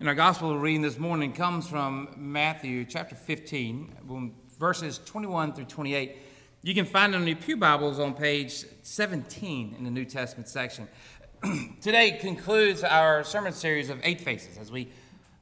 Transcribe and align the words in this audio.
And 0.00 0.08
our 0.08 0.14
gospel 0.14 0.56
reading 0.56 0.80
this 0.80 0.98
morning 0.98 1.34
comes 1.34 1.68
from 1.68 2.08
Matthew 2.16 2.86
chapter 2.86 3.14
15, 3.14 4.32
verses 4.58 4.98
21 5.04 5.52
through 5.52 5.66
28. 5.66 6.16
You 6.62 6.74
can 6.74 6.86
find 6.86 7.14
it 7.14 7.18
in 7.18 7.26
your 7.26 7.36
Pew 7.36 7.58
Bibles 7.58 8.00
on 8.00 8.14
page 8.14 8.64
17 8.80 9.74
in 9.76 9.84
the 9.84 9.90
New 9.90 10.06
Testament 10.06 10.48
section. 10.48 10.88
Today 11.82 12.12
concludes 12.12 12.82
our 12.82 13.22
sermon 13.24 13.52
series 13.52 13.90
of 13.90 14.00
eight 14.02 14.22
faces 14.22 14.56
as 14.56 14.72
we 14.72 14.88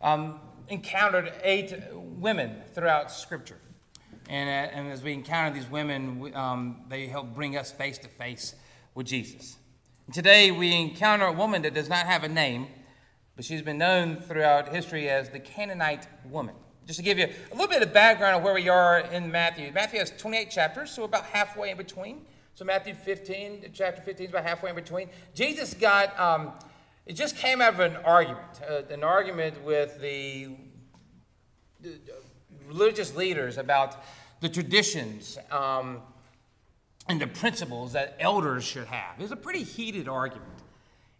um, 0.03 0.41
encountered 0.67 1.33
eight 1.45 1.73
women 1.93 2.57
throughout 2.75 3.13
Scripture. 3.13 3.59
And, 4.29 4.49
uh, 4.49 4.77
and 4.77 4.91
as 4.91 5.05
we 5.05 5.13
encounter 5.13 5.55
these 5.55 5.71
women, 5.71 6.35
um, 6.35 6.81
they 6.89 7.07
help 7.07 7.33
bring 7.33 7.57
us 7.57 7.71
face 7.71 7.99
to 7.99 8.09
face 8.09 8.57
with 8.97 9.07
Jesus. 9.07 9.57
And 10.07 10.15
today 10.17 10.51
we 10.51 10.75
encounter 10.75 11.27
a 11.27 11.33
woman 11.33 11.63
that 11.63 11.75
does 11.75 11.89
not 11.89 12.07
have 12.07 12.25
a 12.25 12.29
name 12.29 12.67
but 13.39 13.45
she's 13.45 13.62
been 13.62 13.79
known 13.79 14.16
throughout 14.16 14.68
history 14.68 15.09
as 15.09 15.29
the 15.29 15.38
Canaanite 15.38 16.09
woman. 16.29 16.56
Just 16.88 16.98
to 16.98 17.05
give 17.05 17.20
you 17.20 17.27
a 17.27 17.55
little 17.55 17.69
bit 17.69 17.83
of 17.83 17.92
background 17.92 18.34
of 18.34 18.42
where 18.42 18.52
we 18.52 18.69
are 18.69 18.98
in 18.98 19.30
Matthew. 19.30 19.70
Matthew 19.73 20.01
has 20.01 20.10
28 20.19 20.51
chapters, 20.51 20.91
so 20.91 21.02
we're 21.02 21.06
about 21.06 21.23
halfway 21.23 21.70
in 21.70 21.77
between. 21.77 22.23
So 22.56 22.65
Matthew 22.65 22.95
15, 22.95 23.70
chapter 23.73 24.02
15 24.02 24.24
is 24.24 24.30
about 24.32 24.43
halfway 24.43 24.70
in 24.70 24.74
between. 24.74 25.09
Jesus 25.37 25.73
got, 25.73 26.19
um, 26.19 26.51
it 27.06 27.12
just 27.12 27.37
came 27.37 27.62
out 27.62 27.74
of 27.74 27.79
an 27.79 27.95
argument, 27.98 28.43
uh, 28.69 28.82
an 28.91 29.05
argument 29.05 29.62
with 29.62 30.01
the, 30.01 30.48
the, 31.80 31.95
religious 32.66 33.15
leaders 33.15 33.57
about 33.57 34.02
the 34.41 34.48
traditions 34.48 35.38
um, 35.52 36.01
and 37.09 37.20
the 37.20 37.29
principles 37.29 37.93
that 37.93 38.16
elders 38.18 38.65
should 38.65 38.88
have. 38.88 39.15
It 39.16 39.23
was 39.23 39.30
a 39.30 39.37
pretty 39.37 39.62
heated 39.62 40.09
argument. 40.09 40.59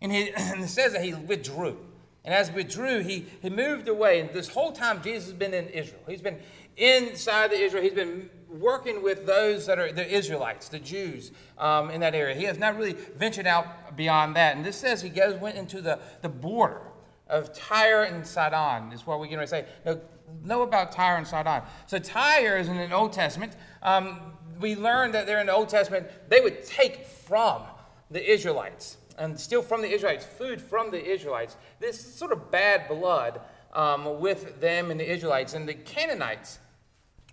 And, 0.01 0.11
he, 0.11 0.33
and 0.37 0.65
it 0.65 0.69
says 0.69 0.95
that 0.95 1.05
he 1.05 1.15
withdrew. 1.15 1.79
And 2.25 2.35
as 2.35 2.51
withdrew, 2.51 3.01
he, 3.01 3.27
he 3.41 3.49
moved 3.49 3.89
away. 3.89 4.21
And 4.21 4.31
this 4.31 4.49
whole 4.49 4.73
time, 4.73 5.03
Jesus 5.03 5.25
has 5.27 5.35
been 5.35 5.55
in 5.55 5.69
Israel. 5.69 6.03
He's 6.07 6.21
been 6.21 6.39
inside 6.77 7.51
the 7.51 7.59
Israel. 7.59 7.83
He's 7.83 7.93
been 7.93 8.31
working 8.49 9.03
with 9.03 9.27
those 9.27 9.67
that 9.67 9.79
are 9.79 9.93
the 9.93 10.07
Israelites, 10.07 10.69
the 10.69 10.79
Jews 10.79 11.33
um, 11.59 11.91
in 11.91 12.01
that 12.01 12.15
area. 12.15 12.35
He 12.35 12.45
has 12.45 12.59
not 12.59 12.77
really 12.77 12.93
ventured 12.93 13.47
out 13.47 13.97
beyond 13.97 14.37
that. 14.37 14.57
And 14.57 14.65
this 14.65 14.77
says 14.77 15.03
he 15.03 15.09
goes 15.09 15.39
went 15.41 15.57
into 15.57 15.81
the, 15.81 15.99
the 16.23 16.29
border 16.29 16.83
of 17.29 17.53
Tyre 17.53 18.05
and 18.05 18.27
Sidon. 18.27 18.93
Is 18.93 19.07
what 19.07 19.19
going 19.19 19.39
to 19.39 19.47
say. 19.47 19.67
Now, 19.85 19.99
know 20.45 20.63
about 20.63 20.93
Tyre 20.93 21.17
and 21.17 21.27
Sidon. 21.27 21.63
So 21.87 21.99
Tyre 21.99 22.59
is 22.59 22.69
in 22.69 22.77
the 22.77 22.91
Old 22.93 23.13
Testament. 23.13 23.55
Um, 23.83 24.33
we 24.61 24.75
learned 24.75 25.15
that 25.15 25.27
they're 25.27 25.41
in 25.41 25.47
the 25.47 25.55
Old 25.55 25.69
Testament. 25.69 26.09
They 26.29 26.41
would 26.41 26.65
take 26.65 27.07
from 27.07 27.63
the 28.11 28.33
Israelites 28.33 28.97
and 29.19 29.39
steal 29.39 29.63
from 29.63 29.83
the 29.83 29.91
Israelites, 29.91 30.25
food 30.25 30.61
from 30.61 30.91
the 30.91 31.05
Israelites. 31.05 31.57
This 31.81 32.01
sort 32.01 32.33
of 32.33 32.51
bad 32.51 32.89
blood 32.89 33.41
um, 33.73 34.21
with 34.21 34.61
them 34.61 34.91
and 34.91 34.99
the 34.99 35.11
Israelites. 35.11 35.55
And 35.55 35.69
the 35.69 35.75
Canaanites 35.75 36.59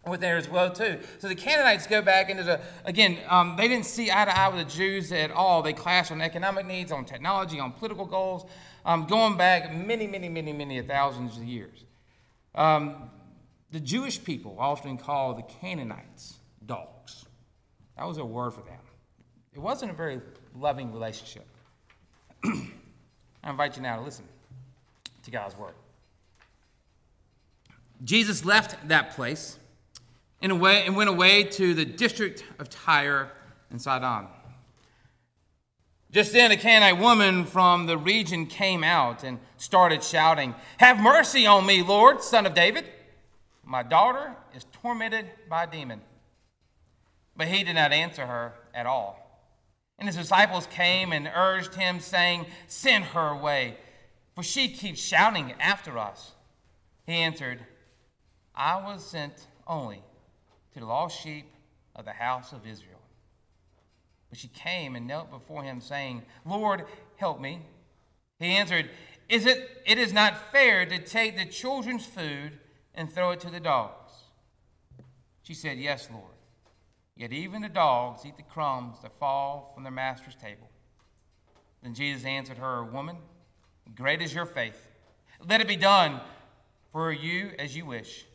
were 0.05 0.17
there 0.17 0.37
as 0.37 0.49
well, 0.49 0.71
too. 0.71 0.99
So 1.19 1.27
the 1.27 1.35
Canaanites 1.35 1.87
go 1.87 2.01
back 2.01 2.29
into 2.29 2.43
the, 2.43 2.61
again, 2.83 3.17
um, 3.27 3.55
they 3.57 3.67
didn't 3.67 3.85
see 3.85 4.11
eye 4.11 4.25
to 4.25 4.37
eye 4.37 4.49
with 4.49 4.67
the 4.67 4.71
Jews 4.71 5.11
at 5.11 5.31
all. 5.31 5.61
They 5.61 5.73
clashed 5.73 6.11
on 6.11 6.21
economic 6.21 6.65
needs, 6.65 6.91
on 6.91 7.05
technology, 7.05 7.59
on 7.59 7.71
political 7.71 8.05
goals, 8.05 8.45
um, 8.85 9.05
going 9.05 9.37
back 9.37 9.73
many, 9.73 10.07
many, 10.07 10.29
many, 10.29 10.53
many 10.53 10.81
thousands 10.81 11.37
of 11.37 11.43
years. 11.43 11.85
Um, 12.53 13.09
the 13.71 13.79
Jewish 13.79 14.23
people 14.23 14.55
often 14.59 14.97
call 14.97 15.33
the 15.33 15.43
Canaanites 15.43 16.35
dogs. 16.65 17.25
That 17.97 18.07
was 18.07 18.17
a 18.17 18.25
word 18.25 18.53
for 18.53 18.61
them. 18.61 18.79
It 19.53 19.59
wasn't 19.59 19.91
a 19.91 19.93
very 19.93 20.21
loving 20.53 20.93
relationship. 20.93 21.47
I 23.43 23.49
invite 23.49 23.75
you 23.75 23.81
now 23.81 23.97
to 23.97 24.01
listen 24.01 24.25
to 25.23 25.31
God's 25.31 25.57
word. 25.57 25.73
Jesus 28.03 28.45
left 28.45 28.87
that 28.87 29.11
place 29.11 29.57
and, 30.41 30.51
away, 30.51 30.85
and 30.85 30.95
went 30.95 31.09
away 31.09 31.43
to 31.43 31.73
the 31.73 31.85
district 31.85 32.43
of 32.59 32.69
Tyre 32.69 33.31
and 33.69 33.81
Sidon. 33.81 34.27
Just 36.11 36.31
then, 36.31 36.51
a 36.51 36.57
Canaanite 36.57 37.01
woman 37.01 37.45
from 37.45 37.87
the 37.87 37.97
region 37.97 38.45
came 38.45 38.83
out 38.83 39.23
and 39.23 39.39
started 39.57 40.03
shouting, 40.03 40.55
Have 40.77 40.99
mercy 40.99 41.45
on 41.45 41.65
me, 41.65 41.83
Lord, 41.83 42.21
son 42.21 42.45
of 42.45 42.53
David. 42.53 42.85
My 43.65 43.83
daughter 43.83 44.35
is 44.55 44.65
tormented 44.71 45.25
by 45.49 45.63
a 45.63 45.67
demon. 45.67 46.01
But 47.35 47.47
he 47.47 47.63
did 47.63 47.73
not 47.73 47.91
answer 47.91 48.25
her 48.25 48.53
at 48.73 48.85
all. 48.85 49.24
And 49.97 50.07
his 50.07 50.17
disciples 50.17 50.67
came 50.67 51.11
and 51.11 51.29
urged 51.33 51.75
him, 51.75 51.99
saying, 51.99 52.47
Send 52.67 53.05
her 53.05 53.29
away, 53.29 53.77
for 54.35 54.43
she 54.43 54.67
keeps 54.67 54.99
shouting 54.99 55.53
after 55.59 55.97
us. 55.97 56.33
He 57.05 57.13
answered, 57.13 57.59
I 58.53 58.77
was 58.77 59.05
sent 59.05 59.47
only 59.67 60.01
to 60.73 60.79
the 60.79 60.85
lost 60.85 61.21
sheep 61.21 61.45
of 61.95 62.05
the 62.05 62.11
house 62.11 62.51
of 62.51 62.67
Israel. 62.67 62.99
But 64.29 64.39
she 64.39 64.47
came 64.49 64.95
and 64.95 65.07
knelt 65.07 65.31
before 65.31 65.63
him, 65.63 65.79
saying, 65.79 66.23
Lord, 66.45 66.85
help 67.15 67.39
me. 67.39 67.61
He 68.39 68.47
answered, 68.47 68.89
Is 69.29 69.45
it 69.45 69.81
it 69.85 69.97
is 69.97 70.11
not 70.11 70.51
fair 70.51 70.85
to 70.85 70.99
take 70.99 71.37
the 71.37 71.45
children's 71.45 72.05
food 72.05 72.59
and 72.93 73.11
throw 73.11 73.31
it 73.31 73.39
to 73.41 73.49
the 73.49 73.59
dogs? 73.59 74.11
She 75.43 75.53
said, 75.53 75.77
Yes, 75.77 76.09
Lord. 76.11 76.34
Yet 77.17 77.31
even 77.31 77.61
the 77.61 77.69
dogs 77.69 78.25
eat 78.25 78.35
the 78.35 78.43
crumbs 78.43 78.97
that 79.01 79.13
fall 79.13 79.71
from 79.73 79.83
their 79.83 79.91
master's 79.91 80.35
table. 80.35 80.69
Then 81.81 81.93
Jesus 81.93 82.25
answered 82.25 82.57
her, 82.57 82.83
Woman, 82.83 83.17
great 83.95 84.21
is 84.21 84.33
your 84.33 84.45
faith. 84.45 84.87
Let 85.47 85.61
it 85.61 85.67
be 85.67 85.77
done 85.77 86.19
for 86.91 87.11
you 87.11 87.51
as 87.57 87.75
you 87.75 87.85
wish. 87.85 88.25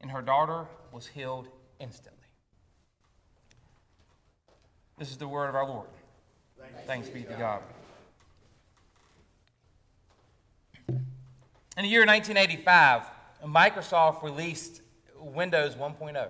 And 0.00 0.10
her 0.10 0.22
daughter 0.22 0.66
was 0.92 1.06
healed 1.08 1.48
instantly. 1.80 2.20
This 4.98 5.10
is 5.10 5.16
the 5.16 5.26
word 5.26 5.48
of 5.48 5.56
our 5.56 5.66
Lord. 5.66 5.88
Thanks, 6.58 6.86
Thanks 6.86 7.08
be 7.08 7.22
to 7.22 7.34
God. 7.34 7.62
In 11.76 11.82
the 11.82 11.88
year 11.88 12.06
1985, 12.06 13.02
Microsoft 13.44 14.22
released 14.22 14.82
Windows 15.18 15.74
1.0. 15.74 16.28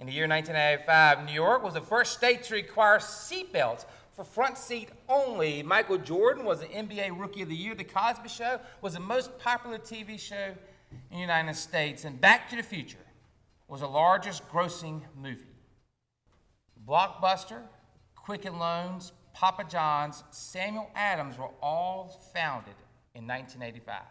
In 0.00 0.06
the 0.06 0.12
year 0.12 0.28
1995, 0.28 1.26
New 1.26 1.32
York 1.32 1.64
was 1.64 1.74
the 1.74 1.80
first 1.80 2.12
state 2.12 2.44
to 2.44 2.54
require 2.54 2.98
seatbelts 2.98 3.84
for 4.14 4.22
front 4.22 4.56
seat 4.56 4.90
only. 5.08 5.60
Michael 5.64 5.98
Jordan 5.98 6.44
was 6.44 6.60
the 6.60 6.66
NBA 6.66 7.18
Rookie 7.18 7.42
of 7.42 7.48
the 7.48 7.56
Year. 7.56 7.74
The 7.74 7.82
Cosby 7.82 8.28
Show 8.28 8.60
was 8.80 8.94
the 8.94 9.00
most 9.00 9.36
popular 9.40 9.76
TV 9.76 10.18
show 10.18 10.54
in 11.10 11.16
the 11.16 11.18
United 11.18 11.56
States. 11.56 12.04
And 12.04 12.20
Back 12.20 12.48
to 12.50 12.56
the 12.56 12.62
Future 12.62 13.04
was 13.66 13.80
the 13.80 13.88
largest 13.88 14.48
grossing 14.48 15.02
movie. 15.16 15.44
Blockbuster, 16.86 17.62
Quicken 18.14 18.56
Loans, 18.58 19.12
Papa 19.34 19.64
John's, 19.68 20.22
Samuel 20.30 20.90
Adams 20.94 21.36
were 21.36 21.50
all 21.60 22.20
founded 22.32 22.74
in 23.16 23.26
1985. 23.26 24.02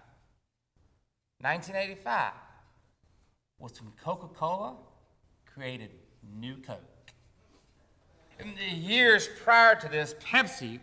1985 1.40 2.34
was 3.58 3.82
when 3.82 3.92
Coca 4.04 4.28
Cola 4.28 4.76
created 5.58 5.90
New 6.40 6.56
Coke. 6.58 6.80
In 8.40 8.54
the 8.54 8.76
years 8.76 9.28
prior 9.44 9.74
to 9.74 9.90
this, 9.90 10.14
Pepsi 10.24 10.80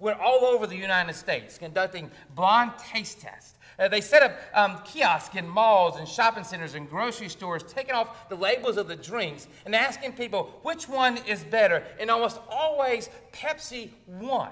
went 0.00 0.18
all 0.18 0.44
over 0.44 0.66
the 0.66 0.76
United 0.76 1.14
States 1.14 1.58
conducting 1.58 2.10
blind 2.34 2.72
taste 2.76 3.20
tests. 3.20 3.54
Uh, 3.78 3.86
they 3.86 4.00
set 4.00 4.22
up 4.22 4.32
um, 4.52 4.80
kiosks 4.84 5.36
in 5.36 5.46
malls 5.46 5.96
and 5.98 6.08
shopping 6.08 6.42
centers 6.42 6.74
and 6.74 6.90
grocery 6.90 7.28
stores, 7.28 7.62
taking 7.62 7.94
off 7.94 8.28
the 8.28 8.34
labels 8.34 8.76
of 8.76 8.88
the 8.88 8.96
drinks 8.96 9.46
and 9.64 9.76
asking 9.76 10.12
people 10.14 10.58
which 10.62 10.88
one 10.88 11.18
is 11.18 11.44
better. 11.44 11.84
And 12.00 12.10
almost 12.10 12.40
always, 12.48 13.08
Pepsi 13.32 13.90
won. 14.08 14.50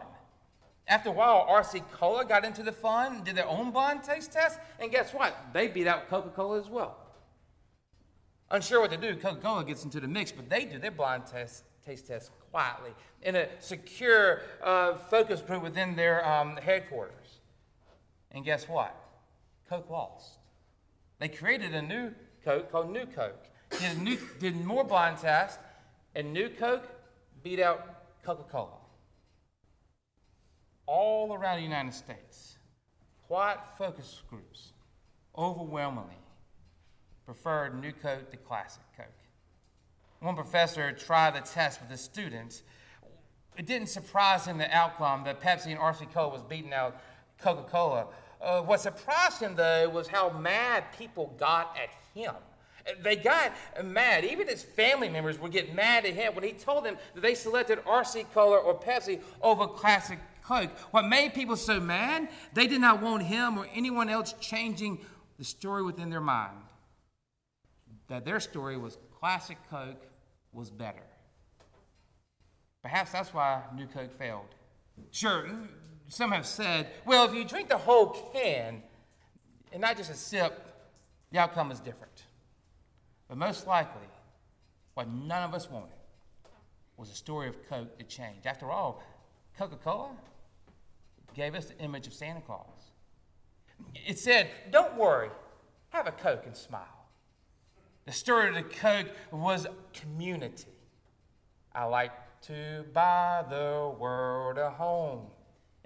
After 0.87 1.09
a 1.09 1.13
while, 1.13 1.49
RC 1.51 1.83
Cola 1.91 2.25
got 2.25 2.45
into 2.45 2.63
the 2.63 2.73
fun, 2.73 3.25
did 3.25 3.35
their 3.35 3.49
own 3.49 3.73
blind 3.73 4.05
taste 4.05 4.31
test, 4.31 4.61
and 4.79 4.93
guess 4.93 5.13
what? 5.13 5.37
They 5.53 5.67
beat 5.67 5.89
out 5.89 6.09
Coca 6.09 6.29
Cola 6.29 6.61
as 6.61 6.69
well. 6.69 6.99
Unsure 8.51 8.81
what 8.81 8.91
to 8.91 8.97
do, 8.97 9.17
Coca 9.17 9.41
Cola 9.41 9.65
gets 9.65 9.85
into 9.85 10.01
the 10.01 10.09
mix, 10.09 10.31
but 10.31 10.49
they 10.49 10.65
do 10.65 10.79
their 10.79 10.91
blind 10.91 11.27
test, 11.27 11.65
taste 11.85 12.07
test 12.07 12.31
quietly 12.51 12.91
in 13.23 13.37
a 13.37 13.49
secure 13.59 14.43
uh, 14.63 14.95
focus 14.95 15.41
group 15.41 15.63
within 15.63 15.97
their 15.97 16.27
um, 16.29 16.57
headquarters. 16.57 17.41
And 18.31 18.45
guess 18.45 18.69
what? 18.69 18.95
Coke 19.69 19.89
lost. 19.91 20.39
They 21.19 21.29
created 21.29 21.75
a 21.75 21.83
new 21.83 22.13
Coke 22.45 22.71
called 22.71 22.93
New 22.93 23.07
Coke. 23.07 23.45
Did, 23.81 24.03
new, 24.03 24.19
did 24.39 24.65
more 24.65 24.85
blind 24.85 25.19
tests, 25.19 25.59
and 26.15 26.33
New 26.33 26.49
Coke 26.51 26.87
beat 27.43 27.59
out 27.59 28.23
Coca 28.23 28.45
Cola. 28.45 28.69
All 30.87 31.33
around 31.33 31.57
the 31.57 31.63
United 31.63 31.95
States, 31.95 32.59
quiet 33.27 33.59
focus 33.79 34.23
groups 34.29 34.75
overwhelmingly 35.37 36.19
preferred 37.25 37.81
New 37.81 37.93
Coke 37.93 38.31
to 38.31 38.37
Classic 38.37 38.83
Coke. 38.97 39.07
One 40.21 40.35
professor 40.35 40.93
tried 40.93 41.35
the 41.35 41.41
test 41.41 41.81
with 41.81 41.91
his 41.91 42.01
students. 42.01 42.63
It 43.57 43.67
didn't 43.67 43.89
surprise 43.89 44.47
him 44.47 44.59
the 44.59 44.75
outcome 44.75 45.25
that 45.25 45.41
Pepsi 45.41 45.67
and 45.67 45.79
RC 45.79 46.13
Cola 46.13 46.29
was 46.31 46.43
beating 46.43 46.73
out 46.73 47.01
Coca 47.39 47.69
Cola 47.71 48.07
Uh, 48.41 48.61
what 48.61 48.79
surprised 48.79 49.41
him, 49.41 49.55
though, 49.55 49.89
was 49.89 50.07
how 50.07 50.29
mad 50.29 50.85
people 50.99 51.35
got 51.39 51.77
at 51.83 51.89
him. 52.15 52.35
They 53.03 53.17
got 53.17 53.53
mad. 53.83 54.25
Even 54.25 54.49
his 54.49 54.63
family 54.63 55.09
members 55.09 55.39
would 55.39 55.53
get 55.53 55.75
mad 55.75 56.05
at 56.05 56.13
him 56.13 56.35
when 56.35 56.45
he 56.45 56.53
told 56.53 56.85
them 56.85 56.99
that 57.15 57.23
they 57.23 57.35
selected 57.35 57.83
RC 57.87 58.27
Cola 58.35 58.59
or 58.59 58.79
Pepsi 58.79 59.21
over 59.41 59.67
Classic 59.67 60.19
Coke. 60.43 60.71
What 60.91 61.07
made 61.07 61.33
people 61.33 61.57
so 61.57 61.81
mad, 61.81 62.29
they 62.53 62.67
did 62.67 62.83
not 62.83 63.01
want 63.01 63.23
him 63.23 63.57
or 63.59 63.67
anyone 63.75 64.11
else 64.11 64.35
changing 64.41 64.99
the 65.39 65.45
story 65.45 65.83
within 65.83 66.11
their 66.11 66.21
mind. 66.21 66.59
That 68.09 68.25
their 68.25 68.41
story 68.41 68.77
was 68.77 68.99
Classic 69.19 69.57
Coke 69.71 70.07
was 70.53 70.71
better. 70.71 71.03
Perhaps 72.83 73.13
that's 73.13 73.33
why 73.33 73.63
New 73.75 73.87
Coke 73.87 74.13
failed. 74.19 74.55
Sure, 75.11 75.49
some 76.09 76.31
have 76.33 76.47
said, 76.47 76.89
well, 77.07 77.25
if 77.25 77.35
you 77.35 77.45
drink 77.45 77.69
the 77.69 77.79
whole 77.79 78.11
can 78.33 78.83
and 79.73 79.81
not 79.81 79.97
just 79.97 80.11
a 80.11 80.15
sip, 80.15 80.61
the 81.33 81.39
outcome 81.39 81.73
is 81.73 81.81
different. 81.81 82.25
But 83.29 83.39
most 83.39 83.67
likely, 83.67 84.07
what 84.93 85.09
none 85.09 85.43
of 85.43 85.55
us 85.55 85.71
wanted 85.71 85.91
was 86.97 87.11
a 87.11 87.15
story 87.15 87.49
of 87.49 87.57
Coke 87.69 87.97
that 87.99 88.09
changed. 88.09 88.47
After 88.47 88.71
all, 88.71 89.03
Coca 89.59 89.77
Cola 89.77 90.11
gave 91.35 91.55
us 91.55 91.67
the 91.67 91.79
image 91.79 92.07
of 92.07 92.13
Santa 92.13 92.41
Claus. 92.41 92.93
It 93.95 94.19
said, 94.19 94.49
Don't 94.71 94.97
worry, 94.97 95.31
have 95.91 96.07
a 96.07 96.13
Coke 96.13 96.45
and 96.47 96.57
smile. 96.57 96.94
The 98.07 98.13
story 98.13 98.49
of 98.49 98.55
the 98.55 98.63
Coke 98.63 99.11
was 99.31 99.67
community. 99.95 100.69
I 101.75 101.85
like 101.85 102.13
to 102.43 102.85
buy 102.93 103.45
the 103.49 103.95
world 103.99 104.59
a 104.59 104.71
home 104.71 105.29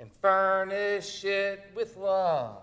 and 0.00 0.11
furnish 0.12 1.25
it 1.25 1.70
with 1.76 1.97
love. 1.97 2.62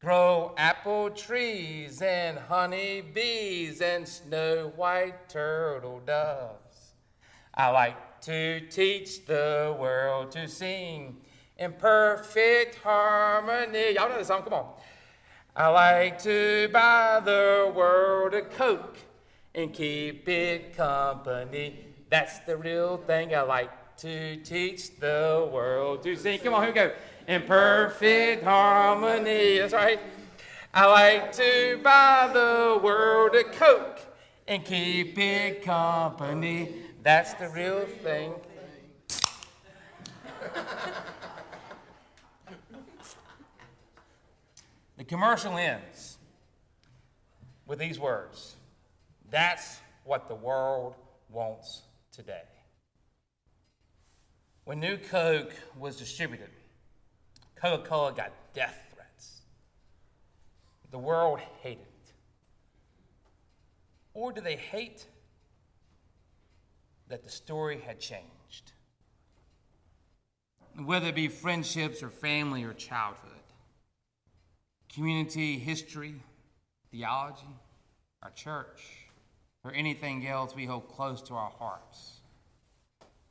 Grow 0.00 0.52
apple 0.58 1.10
trees 1.10 2.02
and 2.02 2.36
honey 2.36 3.00
bees 3.00 3.80
and 3.80 4.08
snow 4.08 4.72
white 4.74 5.28
turtle 5.28 6.00
doves. 6.04 6.94
I 7.54 7.70
like 7.70 8.20
to 8.22 8.60
teach 8.68 9.24
the 9.26 9.76
world 9.78 10.32
to 10.32 10.48
sing 10.48 11.18
in 11.56 11.74
perfect 11.74 12.74
harmony. 12.76 13.94
Y'all 13.94 14.08
know 14.08 14.18
the 14.18 14.24
song, 14.24 14.42
come 14.42 14.54
on. 14.54 14.72
I 15.54 15.68
like 15.68 16.18
to 16.22 16.70
buy 16.72 17.20
the 17.22 17.70
world 17.76 18.32
a 18.32 18.40
Coke 18.40 18.96
and 19.54 19.70
keep 19.70 20.26
it 20.26 20.74
company. 20.74 21.76
That's 22.08 22.38
the 22.40 22.56
real 22.56 22.96
thing 22.96 23.34
I 23.34 23.42
like 23.42 23.96
to 23.98 24.36
teach 24.36 24.98
the 24.98 25.46
world 25.52 26.02
to 26.04 26.16
sing. 26.16 26.38
Come 26.38 26.54
on, 26.54 26.62
here 26.62 26.70
we 26.70 26.74
go 26.74 26.92
in 27.28 27.42
perfect 27.42 28.44
harmony. 28.44 29.58
That's 29.58 29.74
right. 29.74 30.00
I 30.72 30.86
like 30.86 31.32
to 31.32 31.78
buy 31.82 32.30
the 32.32 32.80
world 32.82 33.34
a 33.34 33.44
Coke 33.44 34.00
and 34.48 34.64
keep 34.64 35.18
it 35.18 35.62
company. 35.62 36.76
That's 37.02 37.34
the 37.34 37.50
real 37.50 37.84
thing. 38.02 38.32
The 45.02 45.08
commercial 45.08 45.58
ends 45.58 46.16
with 47.66 47.80
these 47.80 47.98
words 47.98 48.54
That's 49.32 49.80
what 50.04 50.28
the 50.28 50.36
world 50.36 50.94
wants 51.28 51.82
today. 52.12 52.44
When 54.62 54.78
New 54.78 54.96
Coke 54.98 55.52
was 55.76 55.96
distributed, 55.96 56.50
Coca 57.56 57.88
Cola 57.88 58.12
got 58.12 58.30
death 58.54 58.92
threats. 58.94 59.40
The 60.92 60.98
world 60.98 61.40
hated 61.62 61.80
it. 61.80 62.12
Or 64.14 64.30
do 64.30 64.40
they 64.40 64.54
hate 64.54 65.06
that 67.08 67.24
the 67.24 67.30
story 67.30 67.82
had 67.84 67.98
changed? 67.98 68.70
Whether 70.84 71.08
it 71.08 71.16
be 71.16 71.26
friendships 71.26 72.04
or 72.04 72.08
family 72.08 72.62
or 72.62 72.72
childhood, 72.72 73.31
community, 74.94 75.58
history, 75.58 76.14
theology, 76.90 77.56
our 78.22 78.30
church, 78.30 79.08
or 79.64 79.72
anything 79.72 80.26
else 80.26 80.54
we 80.54 80.66
hold 80.66 80.88
close 80.88 81.22
to 81.22 81.34
our 81.34 81.50
hearts. 81.58 82.20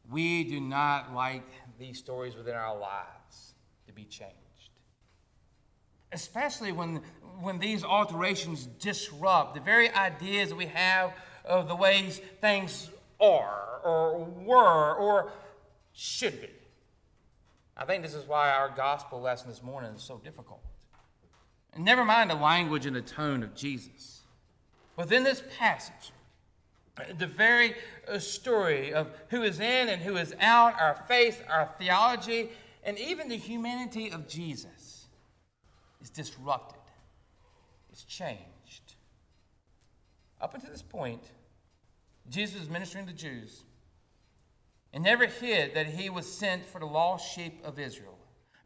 We 0.10 0.44
do 0.44 0.60
not 0.60 1.14
like 1.14 1.48
these 1.80 2.00
stories 2.00 2.36
within 2.36 2.56
our 2.56 2.78
lives 2.78 3.54
to 3.88 3.94
be 3.94 4.04
changed. 4.06 4.36
Especially 6.12 6.72
when, 6.72 7.02
when 7.40 7.60
these 7.60 7.84
alterations 7.84 8.66
disrupt 8.80 9.56
the 9.56 9.62
very 9.62 9.90
ideas 9.92 10.50
that 10.50 10.56
we 10.56 10.66
have 10.66 11.14
of 11.46 11.68
the 11.68 11.76
ways 11.76 12.20
things 12.42 12.90
are, 13.20 13.80
or 13.84 14.26
were, 14.26 14.96
or 14.96 15.32
should 15.94 16.42
be. 16.42 16.50
I 17.78 17.86
think 17.86 18.04
this 18.04 18.14
is 18.14 18.28
why 18.28 18.50
our 18.52 18.70
gospel 18.70 19.22
lesson 19.22 19.50
this 19.50 19.64
morning 19.64 19.92
is 19.94 20.04
so 20.04 20.18
difficult. 20.18 20.62
And 21.74 21.86
never 21.86 22.04
mind 22.04 22.30
the 22.30 22.36
language 22.36 22.86
and 22.86 22.96
the 22.96 23.02
tone 23.02 23.44
of 23.44 23.56
Jesus. 23.56 24.22
Within 24.98 25.24
this 25.24 25.42
passage, 25.58 26.12
the 27.18 27.28
very 27.28 27.76
uh, 28.08 28.20
story 28.20 28.94
of 28.94 29.08
who 29.30 29.44
is 29.44 29.60
in 29.60 29.90
and 29.90 30.02
who 30.02 30.18
is 30.18 30.36
out, 30.40 30.80
our 30.80 30.96
faith, 31.08 31.42
our 31.50 31.70
theology, 31.80 32.50
and 32.84 33.00
even 33.00 33.30
the 33.30 33.38
humanity 33.38 34.12
of 34.12 34.28
Jesus 34.28 35.08
is 36.02 36.10
disrupted, 36.10 36.82
it's 37.92 38.04
changed. 38.04 38.96
Up 40.40 40.56
until 40.56 40.72
this 40.72 40.82
point, 40.82 41.22
Jesus 42.30 42.60
was 42.60 42.70
ministering 42.70 43.06
to 43.08 43.14
Jews 43.14 43.64
and 44.94 45.04
never 45.04 45.26
hid 45.28 45.74
that 45.76 45.88
he 45.88 46.10
was 46.10 46.32
sent 46.32 46.66
for 46.66 46.80
the 46.80 46.86
lost 46.86 47.34
sheep 47.34 47.62
of 47.64 47.80
Israel. 47.80 48.18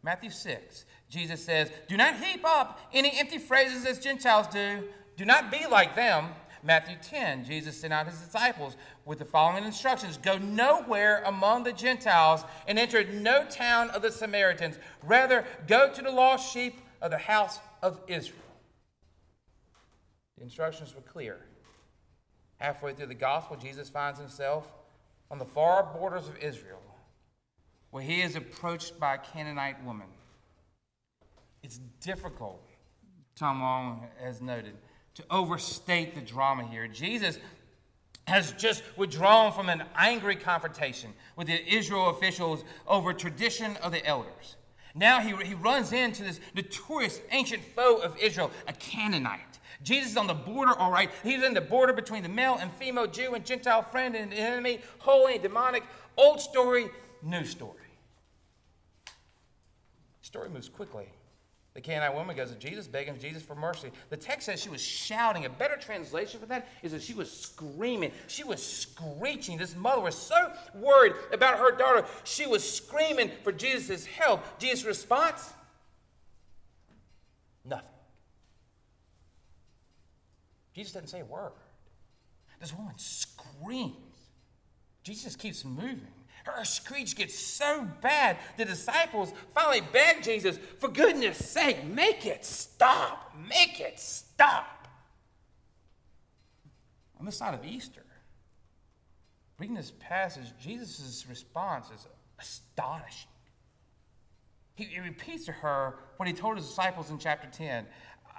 Matthew 0.02 0.30
6, 0.30 0.86
Jesus 1.10 1.44
says, 1.44 1.72
Do 1.88 1.98
not 1.98 2.18
heap 2.18 2.44
up 2.46 2.80
any 2.94 3.18
empty 3.18 3.38
phrases 3.38 3.86
as 3.86 4.00
Gentiles 4.00 4.48
do. 4.48 4.84
Do 5.18 5.26
not 5.26 5.52
be 5.52 5.66
like 5.68 5.96
them. 5.96 6.30
Matthew 6.64 6.96
10, 7.02 7.46
Jesus 7.46 7.80
sent 7.80 7.94
out 7.94 8.08
his 8.08 8.20
disciples 8.20 8.76
with 9.06 9.20
the 9.20 9.26
following 9.26 9.64
instructions 9.64 10.18
Go 10.18 10.40
nowhere 10.40 11.22
among 11.26 11.64
the 11.64 11.72
Gentiles 11.72 12.44
and 12.68 12.80
enter 12.80 13.04
no 13.04 13.46
town 13.46 13.92
of 13.92 14.02
the 14.02 14.12
Samaritans. 14.12 14.80
Rather, 15.04 15.46
go 15.68 15.94
to 15.94 16.02
the 16.02 16.12
lost 16.12 16.52
sheep 16.52 16.82
of 17.02 17.12
the 17.12 17.20
house 17.20 17.60
of 17.84 18.00
Israel. 18.08 18.40
The 20.38 20.44
instructions 20.44 20.96
were 20.96 21.02
clear. 21.02 21.38
Halfway 22.58 22.94
through 22.94 23.08
the 23.08 23.14
gospel, 23.14 23.58
Jesus 23.58 23.90
finds 23.90 24.20
himself 24.20 24.72
on 25.30 25.38
the 25.38 25.46
far 25.46 25.84
borders 25.84 26.28
of 26.28 26.38
Israel, 26.38 26.82
where 27.92 28.04
he 28.04 28.22
is 28.22 28.36
approached 28.36 29.00
by 29.00 29.16
a 29.16 29.18
Canaanite 29.18 29.84
woman. 29.84 30.08
It's 31.66 31.80
difficult, 32.00 32.62
Tom 33.36 33.60
Long 33.60 34.08
has 34.22 34.40
noted 34.40 34.76
to 35.16 35.24
overstate 35.32 36.14
the 36.14 36.22
drama 36.22 36.64
here. 36.68 36.88
Jesus 36.88 37.40
has 38.28 38.52
just 38.52 38.84
withdrawn 38.96 39.52
from 39.52 39.70
an 39.70 39.82
angry 39.96 40.36
confrontation 40.36 41.12
with 41.36 41.48
the 41.48 41.68
Israel 41.68 42.12
officials 42.12 42.64
over 42.86 43.14
tradition 43.14 43.78
of 43.78 43.92
the 43.92 44.06
elders. 44.06 44.58
Now 44.94 45.20
he, 45.22 45.36
he 45.44 45.56
runs 45.56 45.92
into 45.92 46.22
this 46.22 46.40
notorious 46.54 47.20
ancient 47.32 47.64
foe 47.76 47.98
of 47.98 48.16
Israel, 48.20 48.52
a 48.68 48.74
Canaanite. 48.74 49.58
Jesus 49.82 50.12
is 50.12 50.18
on 50.18 50.28
the 50.28 50.36
border, 50.36 50.74
all 50.74 50.92
right. 50.92 51.10
He's 51.24 51.42
in 51.42 51.56
the 51.56 51.62
border 51.62 51.94
between 51.94 52.22
the 52.22 52.30
male 52.30 52.60
and 52.62 52.72
female 52.74 53.08
Jew 53.08 53.34
and 53.34 53.44
Gentile 53.44 53.82
friend 53.82 54.16
and 54.16 54.32
enemy, 54.32 54.82
holy 55.00 55.34
and 55.34 55.42
demonic. 55.42 55.82
Old 56.16 56.40
story, 56.40 56.90
new 57.24 57.44
story. 57.44 57.74
Story 60.22 60.50
moves 60.50 60.70
quickly. 60.70 61.08
The 61.76 61.82
Canaanite 61.82 62.16
woman 62.16 62.38
goes 62.38 62.52
to 62.52 62.56
Jesus, 62.56 62.88
begging 62.88 63.20
Jesus 63.20 63.44
for 63.44 63.54
mercy. 63.54 63.92
The 64.10 64.16
text 64.16 64.46
says 64.46 64.62
she 64.62 64.70
was 64.70 64.82
shouting. 64.82 65.46
A 65.46 65.50
better 65.50 65.76
translation 65.76 66.40
for 66.40 66.46
that 66.46 66.70
is 66.82 66.94
that 66.94 67.02
she 67.02 67.14
was 67.14 67.30
screaming. 67.30 68.14
She 68.28 68.46
was 68.46 68.66
screeching. 68.66 69.58
This 69.58 69.76
mother 69.76 70.00
was 70.00 70.16
so 70.16 70.54
worried 70.74 71.14
about 71.34 71.60
her 71.60 71.76
daughter. 71.76 72.06
She 72.24 72.48
was 72.48 72.64
screaming 72.68 73.30
for 73.44 73.52
Jesus' 73.52 74.06
help. 74.06 74.42
Jesus' 74.58 74.86
response? 74.86 75.54
Nothing. 77.66 77.90
Jesus 80.74 80.94
doesn't 80.94 81.10
say 81.10 81.20
a 81.20 81.26
word. 81.26 81.52
This 82.62 82.74
woman 82.74 82.94
screams. 82.96 83.96
Jesus 85.04 85.36
keeps 85.36 85.66
moving. 85.66 86.08
Her 86.46 86.64
screech 86.64 87.16
gets 87.16 87.38
so 87.38 87.88
bad, 88.02 88.38
the 88.56 88.66
disciples 88.66 89.34
finally 89.54 89.82
beg 89.92 90.24
Jesus, 90.24 90.60
for 90.80 90.88
goodness 90.88 91.38
sake, 91.38 91.84
make 91.84 92.26
it 92.26 92.46
stop. 92.46 93.34
Make 93.50 93.80
it 93.80 94.00
stop. 94.00 94.88
On 97.20 97.26
the 97.26 97.32
side 97.32 97.56
of 97.56 97.66
Easter, 97.66 98.04
reading 99.58 99.76
this 99.76 99.92
passage, 100.00 100.46
Jesus' 100.62 101.26
response 101.28 101.88
is 101.88 102.06
astonishing. 102.40 103.30
He, 104.76 104.84
he 104.84 105.00
repeats 105.00 105.46
to 105.46 105.52
her 105.52 105.96
what 106.18 106.28
he 106.28 106.34
told 106.34 106.58
his 106.58 106.68
disciples 106.68 107.10
in 107.10 107.18
chapter 107.18 107.48
10 107.52 107.88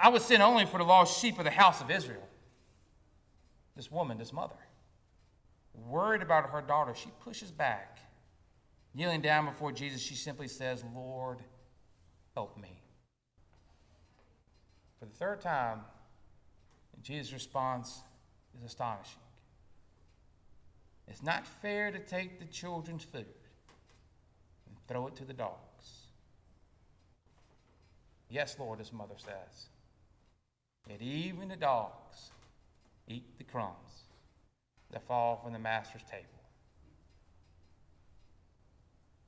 I 0.01 0.11
was 0.11 0.25
sent 0.25 0.43
only 0.43 0.67
for 0.67 0.77
the 0.79 0.85
lost 0.85 1.21
sheep 1.21 1.39
of 1.39 1.45
the 1.45 1.51
house 1.51 1.81
of 1.81 1.91
Israel. 1.91 2.29
This 3.75 3.91
woman, 3.91 4.19
this 4.19 4.33
mother, 4.33 4.57
worried 5.77 6.23
about 6.23 6.51
her 6.51 6.63
daughter, 6.63 6.95
she 6.95 7.11
pushes 7.21 7.51
back. 7.51 7.99
Kneeling 8.95 9.21
down 9.21 9.45
before 9.45 9.73
Jesus, 9.73 10.01
she 10.01 10.15
simply 10.15 10.49
says, 10.49 10.83
Lord, 10.95 11.39
help 12.35 12.57
me. 12.57 12.81
For 14.99 15.05
the 15.05 15.13
third 15.13 15.41
time, 15.41 15.81
Jesus' 17.07 17.33
response 17.33 18.03
is 18.59 18.65
astonishing. 18.65 19.21
It's 21.07 21.23
not 21.23 21.47
fair 21.47 21.93
to 21.93 22.01
take 22.01 22.41
the 22.41 22.47
children's 22.47 23.05
food 23.05 23.27
and 24.67 24.77
throw 24.89 25.07
it 25.07 25.15
to 25.17 25.25
the 25.25 25.33
dogs. 25.33 26.09
Yes, 28.29 28.57
Lord, 28.59 28.81
his 28.81 28.93
mother 28.93 29.15
says. 29.17 29.69
Yet 30.89 31.01
even 31.01 31.49
the 31.49 31.57
dogs 31.57 32.33
eat 33.07 33.39
the 33.39 33.45
crumbs 33.45 33.86
that 34.97 35.07
fall 35.07 35.37
from 35.37 35.53
the 35.53 35.59
master's 35.59 36.01
table. 36.11 36.25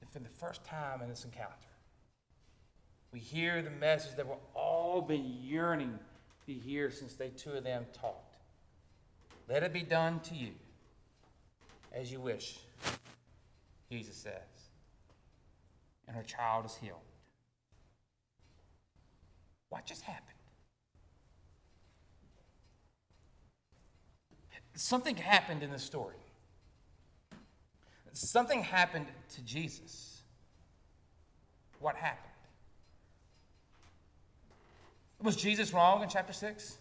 And 0.01 0.09
for 0.09 0.19
the 0.19 0.31
first 0.31 0.65
time 0.65 1.03
in 1.03 1.11
this 1.11 1.27
encounter, 1.27 1.53
we 3.13 3.19
hear 3.19 3.61
the 3.61 3.69
message 3.69 4.17
that 4.17 4.27
we've 4.27 4.37
all 4.55 5.03
been 5.03 5.27
yearning 5.43 5.99
to 6.47 6.55
hear 6.55 6.91
since 6.91 7.13
they 7.13 7.29
two 7.29 7.51
of 7.51 7.65
them 7.65 7.85
talked. 7.93 8.37
Let 9.47 9.63
it 9.63 9.75
be 9.75 9.83
done 9.83 10.21
to 10.21 10.35
you 10.35 10.53
as 11.93 12.11
you 12.11 12.19
wish, 12.19 12.61
Jesus 13.91 14.17
says. 14.17 14.33
And 16.07 16.17
her 16.17 16.23
child 16.23 16.65
is 16.65 16.77
healed. 16.77 16.97
What 19.69 19.85
just 19.85 20.01
happened? 20.01 20.38
Something 24.79 25.17
happened 25.17 25.65
in 25.65 25.73
the 25.73 25.79
story. 25.79 26.15
Something 28.13 28.63
happened 28.63 29.07
to 29.35 29.43
Jesus. 29.43 30.23
What 31.81 31.97
happened? 31.97 32.33
Was 35.21 35.35
Jesus 35.35 35.73
wrong 35.73 36.05
in 36.05 36.09
chapter 36.09 36.33
6? 36.33 36.79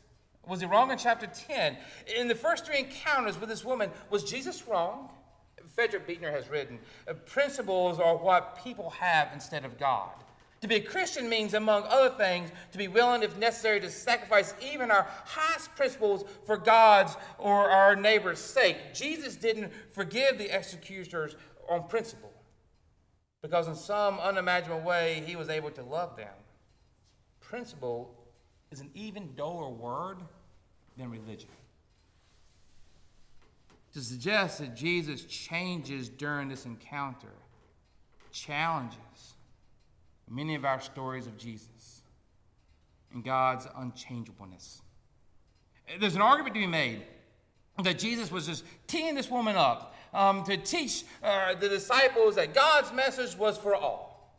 Was 0.48 0.60
he 0.60 0.68
wrong 0.68 0.92
in 0.92 1.00
chapter 1.00 1.26
10? 1.26 1.78
In 2.16 2.28
the 2.28 2.36
first 2.36 2.68
three 2.68 2.78
encounters 2.78 3.40
with 3.40 3.50
this 3.50 3.66
woman, 3.66 3.90
was 4.12 4.24
Jesus 4.24 4.68
wrong? 4.68 5.10
Frederick 5.74 6.06
Buechner 6.06 6.32
has 6.32 6.50
written 6.50 6.78
principles 7.26 8.00
are 8.00 8.16
what 8.16 8.64
people 8.64 8.92
have 8.92 9.30
instead 9.34 9.66
of 9.66 9.80
God. 9.80 10.12
To 10.62 10.68
be 10.68 10.76
a 10.76 10.82
Christian 10.82 11.30
means, 11.30 11.54
among 11.54 11.84
other 11.84 12.10
things, 12.10 12.50
to 12.72 12.78
be 12.78 12.88
willing, 12.88 13.22
if 13.22 13.38
necessary, 13.38 13.80
to 13.80 13.92
sacrifice 13.92 14.56
even 14.62 14.90
our 14.90 15.08
highest 15.26 15.76
principles 15.76 16.26
for 16.46 16.58
God's 16.58 17.16
or 17.38 17.70
our 17.70 17.96
neighbor's 17.96 18.40
sake. 18.40 18.78
Jesus 18.94 19.36
didn't 19.36 19.72
forgive 19.92 20.40
the 20.40 20.52
executioners 20.52 21.36
on 21.70 21.88
principle 21.88 22.34
because, 23.44 23.68
in 23.68 23.76
some 23.76 24.20
unimaginable 24.20 24.82
way, 24.82 25.24
he 25.28 25.36
was 25.36 25.50
able 25.50 25.70
to 25.72 25.84
love 25.84 26.18
them. 26.18 26.34
Principle 27.40 28.16
is 28.72 28.80
an 28.80 28.90
even 28.96 29.36
duller 29.36 29.70
word 29.70 30.18
than 30.98 31.12
religion. 31.12 31.50
To 33.94 34.02
suggest 34.02 34.58
that 34.60 34.76
Jesus 34.76 35.24
changes 35.24 36.10
during 36.10 36.50
this 36.50 36.66
encounter 36.66 37.32
challenges 38.32 39.36
many 40.30 40.56
of 40.56 40.66
our 40.66 40.80
stories 40.80 41.28
of 41.28 41.38
Jesus 41.38 42.02
and 43.14 43.24
God's 43.24 43.68
unchangeableness. 43.76 44.82
There's 46.00 46.16
an 46.16 46.22
argument 46.22 46.56
to 46.56 46.62
be 46.62 46.68
made 46.68 47.04
that 47.84 48.00
Jesus 48.00 48.32
was 48.32 48.48
just 48.48 48.64
teeing 48.88 49.16
this 49.16 49.30
woman 49.30 49.56
up 49.56 49.96
um, 50.14 50.44
to 50.44 50.58
teach 50.58 51.04
uh, 51.24 51.56
the 51.56 51.70
disciples 51.70 52.36
that 52.36 52.54
God's 52.54 52.92
message 52.92 53.38
was 53.38 53.58
for 53.58 53.76
all. 53.76 54.34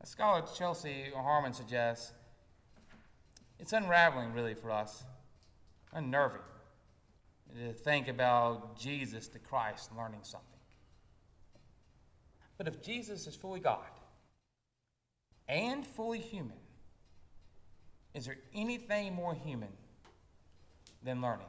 As 0.00 0.10
scholar 0.10 0.42
Chelsea 0.56 1.06
Harmon 1.14 1.52
suggests, 1.52 2.12
it's 3.58 3.72
unraveling 3.72 4.32
really 4.32 4.54
for 4.54 4.70
us, 4.70 5.04
unnerving 5.92 6.40
to 7.56 7.72
think 7.72 8.08
about 8.08 8.78
Jesus 8.78 9.28
the 9.28 9.38
Christ 9.38 9.90
learning 9.96 10.20
something. 10.22 10.48
But 12.56 12.68
if 12.68 12.82
Jesus 12.82 13.26
is 13.26 13.34
fully 13.34 13.60
God, 13.60 13.84
and 15.52 15.86
fully 15.86 16.18
human, 16.18 16.56
is 18.14 18.24
there 18.24 18.38
anything 18.54 19.14
more 19.14 19.34
human 19.34 19.68
than 21.02 21.20
learning? 21.20 21.46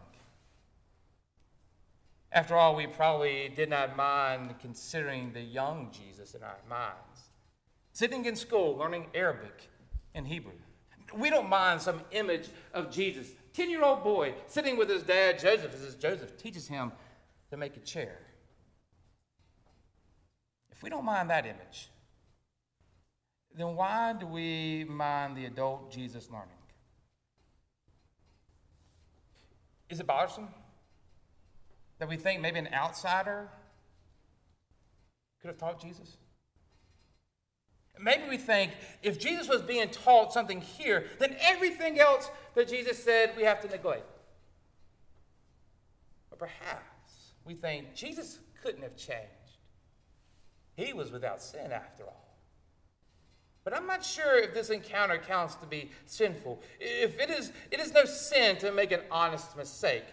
After 2.33 2.55
all, 2.55 2.75
we 2.75 2.87
probably 2.87 3.53
did 3.55 3.69
not 3.69 3.95
mind 3.95 4.55
considering 4.59 5.31
the 5.31 5.41
young 5.41 5.89
Jesus 5.91 6.33
in 6.33 6.43
our 6.43 6.57
minds, 6.69 7.29
sitting 7.93 8.25
in 8.25 8.35
school 8.35 8.75
learning 8.75 9.05
Arabic 9.13 9.69
and 10.13 10.27
Hebrew. 10.27 10.51
We 11.15 11.29
don't 11.29 11.47
mind 11.47 11.81
some 11.81 12.01
image 12.11 12.49
of 12.73 12.91
Jesus, 12.91 13.29
10 13.53 13.69
year 13.69 13.83
old 13.83 14.03
boy 14.03 14.33
sitting 14.47 14.77
with 14.77 14.89
his 14.89 15.03
dad, 15.03 15.39
Joseph, 15.39 15.73
as 15.75 15.95
Joseph 15.95 16.37
teaches 16.37 16.67
him 16.67 16.91
to 17.51 17.57
make 17.57 17.77
a 17.77 17.81
chair. 17.81 18.17
If 20.71 20.81
we 20.81 20.89
don't 20.89 21.05
mind 21.05 21.29
that 21.29 21.45
image, 21.45 21.89
then 23.55 23.75
why 23.75 24.13
do 24.13 24.25
we 24.25 24.85
mind 24.89 25.37
the 25.37 25.45
adult 25.45 25.91
Jesus 25.91 26.29
learning? 26.29 26.49
Is 29.89 29.99
it 29.99 30.07
bothersome 30.07 30.47
that 31.99 32.09
we 32.09 32.17
think 32.17 32.41
maybe 32.41 32.57
an 32.57 32.69
outsider 32.73 33.47
could 35.39 35.49
have 35.49 35.57
taught 35.57 35.79
Jesus? 35.79 36.17
Maybe 37.99 38.23
we 38.27 38.37
think 38.37 38.71
if 39.03 39.19
Jesus 39.19 39.47
was 39.47 39.61
being 39.61 39.87
taught 39.89 40.33
something 40.33 40.61
here, 40.61 41.05
then 41.19 41.35
everything 41.39 41.99
else 41.99 42.31
that 42.55 42.67
Jesus 42.67 43.03
said 43.03 43.33
we 43.37 43.43
have 43.43 43.61
to 43.61 43.67
neglect. 43.67 44.09
But 46.31 46.39
perhaps 46.39 47.33
we 47.45 47.53
think 47.53 47.93
Jesus 47.93 48.39
couldn't 48.63 48.81
have 48.81 48.97
changed. 48.97 49.59
He 50.75 50.91
was 50.91 51.11
without 51.11 51.39
sin 51.39 51.71
after 51.71 52.05
all. 52.05 52.32
But 53.63 53.75
I'm 53.75 53.87
not 53.87 54.03
sure 54.03 54.37
if 54.37 54.53
this 54.53 54.69
encounter 54.69 55.17
counts 55.17 55.55
to 55.55 55.65
be 55.65 55.89
sinful. 56.05 56.61
If 56.79 57.19
it 57.19 57.29
is, 57.29 57.53
it 57.71 57.79
is 57.79 57.93
no 57.93 58.03
sin 58.03 58.57
to 58.57 58.71
make 58.71 58.91
an 58.91 59.01
honest 59.09 59.55
mistake. 59.55 60.03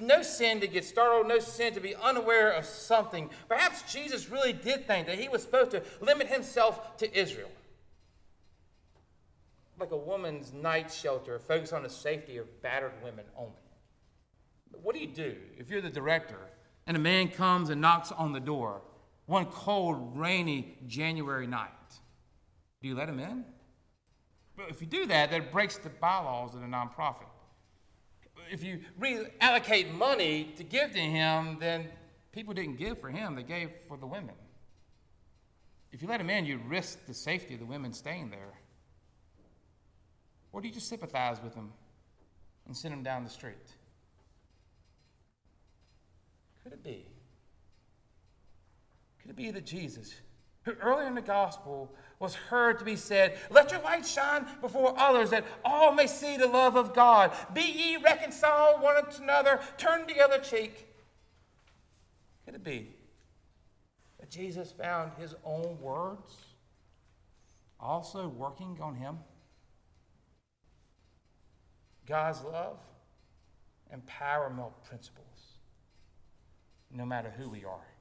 No 0.00 0.22
sin 0.22 0.60
to 0.60 0.66
get 0.66 0.84
startled, 0.84 1.28
no 1.28 1.38
sin 1.38 1.72
to 1.74 1.80
be 1.80 1.94
unaware 1.94 2.50
of 2.50 2.64
something. 2.64 3.30
Perhaps 3.48 3.92
Jesus 3.92 4.28
really 4.28 4.52
did 4.52 4.86
think 4.88 5.06
that 5.06 5.18
he 5.18 5.28
was 5.28 5.42
supposed 5.42 5.70
to 5.70 5.82
limit 6.00 6.26
himself 6.26 6.96
to 6.96 7.18
Israel. 7.18 7.50
Like 9.78 9.92
a 9.92 9.96
woman's 9.96 10.52
night 10.52 10.90
shelter, 10.90 11.38
focused 11.38 11.72
on 11.72 11.84
the 11.84 11.90
safety 11.90 12.38
of 12.38 12.62
battered 12.62 12.94
women 13.04 13.26
only. 13.36 13.52
What 14.82 14.94
do 14.94 15.00
you 15.00 15.06
do 15.06 15.36
if 15.58 15.70
you're 15.70 15.80
the 15.80 15.90
director 15.90 16.38
and 16.86 16.96
a 16.96 17.00
man 17.00 17.28
comes 17.28 17.70
and 17.70 17.80
knocks 17.80 18.10
on 18.10 18.32
the 18.32 18.40
door 18.40 18.82
one 19.26 19.46
cold, 19.46 20.16
rainy 20.16 20.76
January 20.86 21.46
night? 21.46 21.70
Do 22.86 22.90
you 22.90 22.96
let 22.96 23.08
him 23.08 23.18
in? 23.18 23.44
But 24.56 24.70
if 24.70 24.80
you 24.80 24.86
do 24.86 25.06
that, 25.06 25.32
that 25.32 25.50
breaks 25.50 25.76
the 25.76 25.88
bylaws 25.88 26.54
of 26.54 26.60
the 26.60 26.68
nonprofit. 26.68 27.26
If 28.48 28.62
you 28.62 28.78
reallocate 29.00 29.92
money 29.92 30.52
to 30.56 30.62
give 30.62 30.92
to 30.92 31.00
him, 31.00 31.56
then 31.58 31.88
people 32.30 32.54
didn't 32.54 32.76
give 32.76 33.00
for 33.00 33.08
him, 33.08 33.34
they 33.34 33.42
gave 33.42 33.70
for 33.88 33.96
the 33.96 34.06
women. 34.06 34.36
If 35.90 36.00
you 36.00 36.06
let 36.06 36.20
him 36.20 36.30
in, 36.30 36.46
you 36.46 36.60
risk 36.68 37.06
the 37.06 37.14
safety 37.14 37.54
of 37.54 37.60
the 37.60 37.66
women 37.66 37.92
staying 37.92 38.30
there. 38.30 38.54
Or 40.52 40.60
do 40.60 40.68
you 40.68 40.74
just 40.74 40.88
sympathize 40.88 41.42
with 41.42 41.56
them 41.56 41.72
and 42.66 42.76
send 42.76 42.92
them 42.92 43.02
down 43.02 43.24
the 43.24 43.30
street? 43.30 43.56
Could 46.62 46.72
it 46.72 46.84
be? 46.84 47.08
Could 49.20 49.32
it 49.32 49.36
be 49.36 49.50
that 49.50 49.66
Jesus, 49.66 50.14
who 50.66 50.72
earlier 50.74 51.06
in 51.06 51.14
the 51.14 51.20
gospel 51.20 51.92
was 52.18 52.34
heard 52.34 52.78
to 52.78 52.84
be 52.84 52.96
said, 52.96 53.38
Let 53.50 53.70
your 53.70 53.82
light 53.82 54.06
shine 54.06 54.46
before 54.60 54.98
others, 54.98 55.30
that 55.30 55.44
all 55.64 55.92
may 55.92 56.06
see 56.06 56.36
the 56.36 56.46
love 56.46 56.76
of 56.76 56.94
God. 56.94 57.32
Be 57.52 57.62
ye 57.62 57.96
reconciled 57.96 58.80
one 58.80 59.04
to 59.04 59.22
another, 59.22 59.60
turn 59.76 60.06
the 60.06 60.22
other 60.22 60.38
cheek. 60.38 60.86
Could 62.44 62.54
it 62.54 62.64
be 62.64 62.88
that 64.18 64.30
Jesus 64.30 64.72
found 64.72 65.12
his 65.18 65.34
own 65.44 65.78
words 65.80 66.32
also 67.78 68.28
working 68.28 68.78
on 68.80 68.94
him? 68.94 69.18
God's 72.06 72.42
love 72.44 72.78
and 73.90 74.04
paramount 74.06 74.84
principles, 74.84 75.58
no 76.90 77.04
matter 77.04 77.32
who 77.36 77.48
we 77.50 77.64
are. 77.64 77.95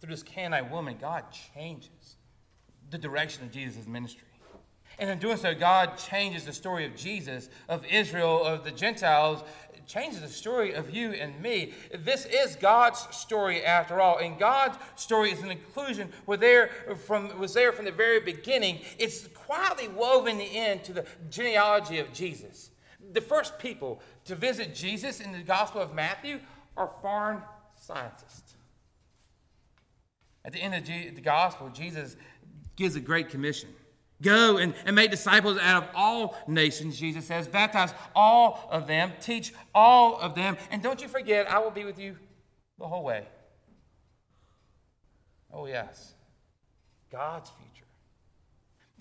Through 0.00 0.10
this 0.10 0.22
Canaanite 0.22 0.70
woman, 0.70 0.96
God 1.00 1.24
changes 1.54 2.16
the 2.90 2.98
direction 2.98 3.44
of 3.44 3.50
Jesus' 3.50 3.86
ministry. 3.86 4.26
And 4.98 5.10
in 5.10 5.18
doing 5.18 5.36
so, 5.36 5.54
God 5.54 5.98
changes 5.98 6.44
the 6.44 6.52
story 6.52 6.86
of 6.86 6.96
Jesus, 6.96 7.50
of 7.68 7.84
Israel, 7.84 8.44
of 8.44 8.64
the 8.64 8.70
Gentiles, 8.70 9.42
changes 9.86 10.20
the 10.20 10.28
story 10.28 10.72
of 10.72 10.90
you 10.90 11.12
and 11.12 11.40
me. 11.40 11.72
This 11.98 12.26
is 12.26 12.56
God's 12.56 13.06
story 13.16 13.64
after 13.64 14.00
all. 14.00 14.18
And 14.18 14.38
God's 14.38 14.78
story 14.96 15.30
is 15.30 15.42
an 15.42 15.50
inclusion 15.50 16.12
was 16.26 16.40
there 16.40 16.70
from, 17.06 17.38
was 17.38 17.54
there 17.54 17.72
from 17.72 17.84
the 17.84 17.92
very 17.92 18.20
beginning. 18.20 18.80
It's 18.98 19.28
quietly 19.28 19.88
woven 19.88 20.40
into 20.40 20.92
the 20.92 21.06
genealogy 21.30 21.98
of 21.98 22.12
Jesus. 22.12 22.70
The 23.12 23.20
first 23.20 23.58
people 23.58 24.00
to 24.24 24.34
visit 24.34 24.74
Jesus 24.74 25.20
in 25.20 25.32
the 25.32 25.42
Gospel 25.42 25.80
of 25.80 25.94
Matthew 25.94 26.40
are 26.76 26.90
foreign 27.00 27.42
scientists. 27.76 28.55
At 30.46 30.52
the 30.52 30.62
end 30.62 30.74
of 30.74 30.86
the 30.86 31.20
Gospel, 31.20 31.68
Jesus 31.70 32.16
gives 32.76 32.94
a 32.94 33.00
great 33.00 33.30
commission. 33.30 33.68
Go 34.22 34.58
and, 34.58 34.74
and 34.86 34.94
make 34.94 35.10
disciples 35.10 35.58
out 35.58 35.82
of 35.82 35.88
all 35.94 36.36
nations, 36.46 36.98
Jesus 36.98 37.26
says. 37.26 37.48
Baptize 37.48 37.92
all 38.14 38.68
of 38.70 38.86
them, 38.86 39.12
teach 39.20 39.52
all 39.74 40.18
of 40.20 40.36
them, 40.36 40.56
and 40.70 40.82
don't 40.82 41.02
you 41.02 41.08
forget, 41.08 41.50
I 41.50 41.58
will 41.58 41.72
be 41.72 41.84
with 41.84 41.98
you 41.98 42.16
the 42.78 42.86
whole 42.86 43.02
way. 43.02 43.26
Oh, 45.52 45.66
yes. 45.66 46.14
God's 47.10 47.50
future. 47.50 47.86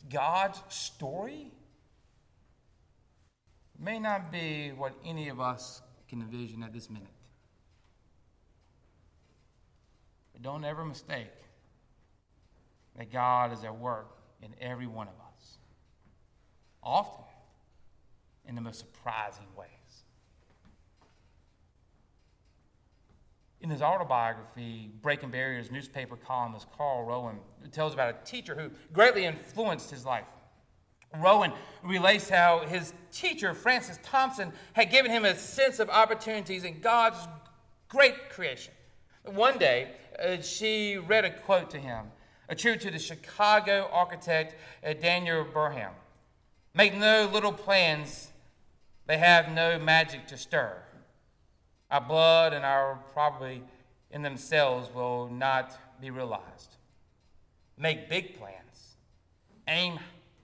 God's 0.10 0.62
story 0.70 1.52
may 3.80 4.00
not 4.00 4.32
be 4.32 4.72
what 4.76 4.94
any 5.06 5.30
of 5.30 5.40
us 5.40 5.82
can 6.10 6.22
envision 6.22 6.64
at 6.64 6.74
this 6.74 6.90
minute. 6.90 7.15
But 10.36 10.42
don't 10.42 10.66
ever 10.66 10.84
mistake 10.84 11.32
that 12.98 13.10
God 13.10 13.54
is 13.54 13.64
at 13.64 13.78
work 13.78 14.18
in 14.42 14.50
every 14.60 14.86
one 14.86 15.08
of 15.08 15.14
us, 15.14 15.58
often 16.84 17.24
in 18.46 18.56
the 18.56 18.62
most 18.62 18.80
surprising 18.80 19.46
ways. 19.58 19.70
In 23.62 23.70
his 23.70 23.82
autobiography, 23.82 24.92
Breaking 25.02 25.32
Barriers, 25.32 25.72
newspaper 25.72 26.18
columnist 26.18 26.68
Carl 26.78 27.06
Rowan 27.06 27.38
tells 27.72 27.94
about 27.94 28.14
a 28.14 28.26
teacher 28.26 28.56
who 28.56 28.72
greatly 28.92 29.24
influenced 29.24 29.90
his 29.90 30.06
life. 30.06 30.28
Rowan 31.18 31.54
relates 31.82 32.30
how 32.30 32.60
his 32.68 32.94
teacher, 33.14 33.54
Francis 33.54 34.00
Thompson, 34.04 34.52
had 34.74 34.92
given 34.92 35.12
him 35.12 35.24
a 35.24 35.34
sense 35.34 35.80
of 35.80 35.90
opportunities 35.90 36.66
in 36.66 36.82
God's 36.82 37.26
great 37.88 38.30
creation. 38.30 38.74
One 39.26 39.58
day, 39.58 39.90
uh, 40.20 40.42
she 40.42 40.98
read 40.98 41.26
a 41.26 41.32
quote 41.32 41.70
to 41.72 41.78
him 41.78 42.12
attributed 42.48 42.88
to 42.88 42.92
the 42.92 43.04
Chicago 43.04 43.90
architect 43.92 44.56
uh, 44.86 44.94
Daniel 44.94 45.44
Burnham. 45.44 45.94
Make 46.74 46.96
no 46.96 47.30
little 47.32 47.54
plans, 47.54 48.32
they 49.08 49.18
have 49.18 49.50
no 49.50 49.80
magic 49.80 50.28
to 50.28 50.38
stir. 50.38 50.78
Our 51.90 52.02
blood 52.02 52.54
and 52.54 52.66
our 52.66 53.00
probably 53.14 53.64
in 54.12 54.22
themselves 54.22 54.94
will 54.94 55.28
not 55.28 55.78
be 56.00 56.12
realized. 56.12 56.76
Make 57.78 58.10
big 58.10 58.38
plans, 58.38 58.96
aim 59.68 60.00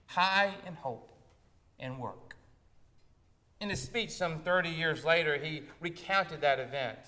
high 0.06 0.54
in 0.66 0.74
hope, 0.74 1.10
and 1.78 1.98
work. 1.98 2.36
In 3.60 3.70
his 3.70 3.80
speech 3.80 4.10
some 4.10 4.40
30 4.40 4.70
years 4.70 5.04
later, 5.04 5.36
he 5.38 5.62
recounted 5.80 6.40
that 6.40 6.58
event. 6.58 6.98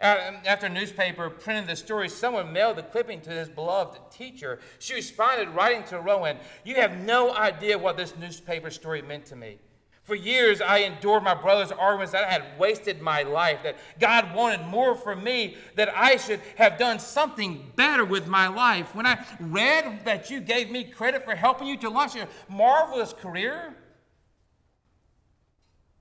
Uh, 0.00 0.16
um, 0.28 0.36
after 0.46 0.66
a 0.66 0.68
newspaper 0.68 1.28
printed 1.28 1.66
the 1.66 1.74
story, 1.74 2.08
someone 2.08 2.52
mailed 2.52 2.76
the 2.76 2.82
clipping 2.82 3.20
to 3.20 3.30
his 3.30 3.48
beloved 3.48 3.98
teacher. 4.12 4.60
She 4.78 4.94
responded, 4.94 5.48
writing 5.48 5.82
to 5.84 6.00
Rowan, 6.00 6.36
You 6.64 6.76
have 6.76 6.98
no 6.98 7.34
idea 7.34 7.76
what 7.76 7.96
this 7.96 8.16
newspaper 8.16 8.70
story 8.70 9.02
meant 9.02 9.26
to 9.26 9.36
me. 9.36 9.58
For 10.04 10.14
years, 10.14 10.62
I 10.62 10.78
endured 10.78 11.22
my 11.22 11.34
brother's 11.34 11.72
arguments 11.72 12.12
that 12.12 12.24
I 12.24 12.30
had 12.30 12.58
wasted 12.58 13.02
my 13.02 13.24
life, 13.24 13.58
that 13.64 13.76
God 14.00 14.34
wanted 14.34 14.64
more 14.66 14.94
for 14.94 15.14
me, 15.14 15.56
that 15.74 15.94
I 15.94 16.16
should 16.16 16.40
have 16.56 16.78
done 16.78 16.98
something 16.98 17.72
better 17.76 18.06
with 18.06 18.26
my 18.26 18.48
life. 18.48 18.94
When 18.94 19.04
I 19.04 19.22
read 19.38 20.06
that 20.06 20.30
you 20.30 20.40
gave 20.40 20.70
me 20.70 20.84
credit 20.84 21.24
for 21.24 21.34
helping 21.34 21.66
you 21.66 21.76
to 21.78 21.90
launch 21.90 22.16
a 22.16 22.26
marvelous 22.48 23.12
career, 23.12 23.74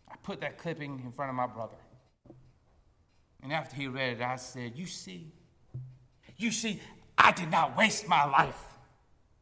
I 0.09 0.15
put 0.23 0.39
that 0.39 0.57
clipping 0.57 1.01
in 1.03 1.11
front 1.11 1.29
of 1.29 1.35
my 1.35 1.47
brother. 1.47 1.75
And 3.41 3.53
after 3.53 3.75
he 3.75 3.87
read 3.87 4.17
it, 4.17 4.21
I 4.21 4.35
said, 4.35 4.73
You 4.75 4.85
see, 4.85 5.31
you 6.37 6.51
see, 6.51 6.81
I 7.17 7.31
did 7.31 7.49
not 7.49 7.77
waste 7.77 8.07
my 8.07 8.25
life, 8.25 8.61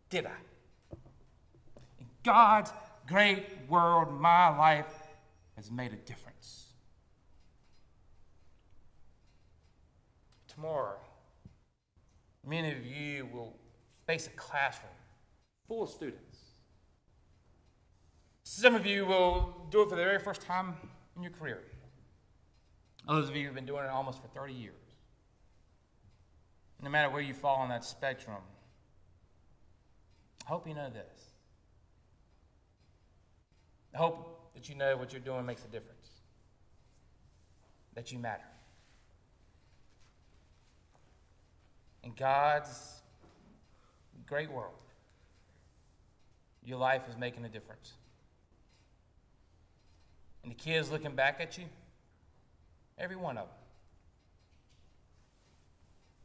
did 0.10 0.26
I? 0.26 0.96
In 2.00 2.08
God's 2.24 2.72
great 3.08 3.46
world, 3.68 4.20
my 4.20 4.56
life 4.56 4.94
has 5.56 5.72
made 5.72 5.94
a 5.94 5.98
difference. 5.98 6.68
Tomorrow, 10.48 10.98
many 12.48 12.72
of 12.72 12.86
you 12.86 13.28
will 13.34 13.58
face 14.08 14.28
a 14.28 14.32
classroom 14.32 14.92
full 15.68 15.84
of 15.84 15.90
students. 15.90 16.40
Some 18.44 18.76
of 18.76 18.86
you 18.86 19.06
will 19.06 19.68
do 19.70 19.82
it 19.82 19.90
for 19.90 19.96
the 19.96 20.04
very 20.04 20.20
first 20.20 20.42
time 20.42 20.76
in 21.18 21.24
your 21.24 21.32
career. 21.32 21.64
Others 23.08 23.30
of 23.30 23.36
you 23.36 23.42
who 23.42 23.48
have 23.48 23.56
been 23.56 23.66
doing 23.66 23.84
it 23.84 23.90
almost 23.90 24.22
for 24.22 24.28
30 24.30 24.54
years. 24.54 24.74
No 26.82 26.90
matter 26.90 27.10
where 27.10 27.22
you 27.22 27.34
fall 27.34 27.58
on 27.58 27.70
that 27.70 27.86
spectrum, 27.86 28.42
I 30.46 30.50
hope 30.50 30.68
you 30.68 30.74
know 30.74 30.90
this. 30.90 31.36
I 33.94 33.98
hope 33.98 34.54
that 34.54 34.68
you 34.70 34.76
know 34.76 34.98
what 34.98 35.14
you're 35.14 35.22
doing 35.22 35.46
makes 35.46 35.64
a 35.64 35.68
difference, 35.68 36.10
that 37.94 38.12
you 38.12 38.20
matter. 38.20 38.44
In 42.04 42.14
God's 42.14 43.02
great 44.28 44.52
world, 44.52 44.74
your 46.64 46.78
life 46.78 47.04
is 47.10 47.18
making 47.18 47.46
a 47.46 47.50
difference. 47.50 47.94
And 50.44 50.52
the 50.52 50.56
kids 50.56 50.92
looking 50.92 51.16
back 51.16 51.38
at 51.40 51.58
you, 51.58 51.66
Every 52.98 53.16
one 53.16 53.38
of 53.38 53.48
them. 53.48 53.56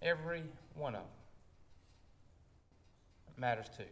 Every 0.03 0.45
one 0.75 0.95
of 0.95 1.03
them 1.03 1.11
matters 3.37 3.67
too. 3.77 3.85